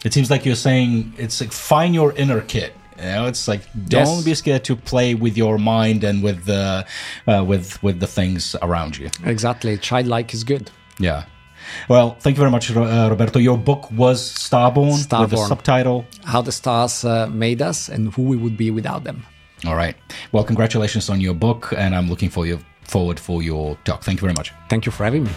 [0.03, 3.61] It seems like you're saying it's like find your inner kid You know, it's like
[3.87, 4.23] don't yes.
[4.23, 6.85] be scared to play with your mind and with the
[7.27, 9.09] uh, with with the things around you.
[9.25, 10.69] Exactly, childlike is good.
[10.99, 11.25] Yeah.
[11.87, 13.39] Well, thank you very much, uh, Roberto.
[13.39, 15.21] Your book was Starborn, Starborn.
[15.21, 19.03] with the subtitle "How the Stars uh, Made Us and Who We Would Be Without
[19.03, 19.25] Them."
[19.65, 19.95] All right.
[20.31, 22.59] Well, congratulations on your book, and I'm looking for you
[22.91, 24.03] forward for your talk.
[24.03, 24.51] Thank you very much.
[24.69, 25.31] Thank you for having me.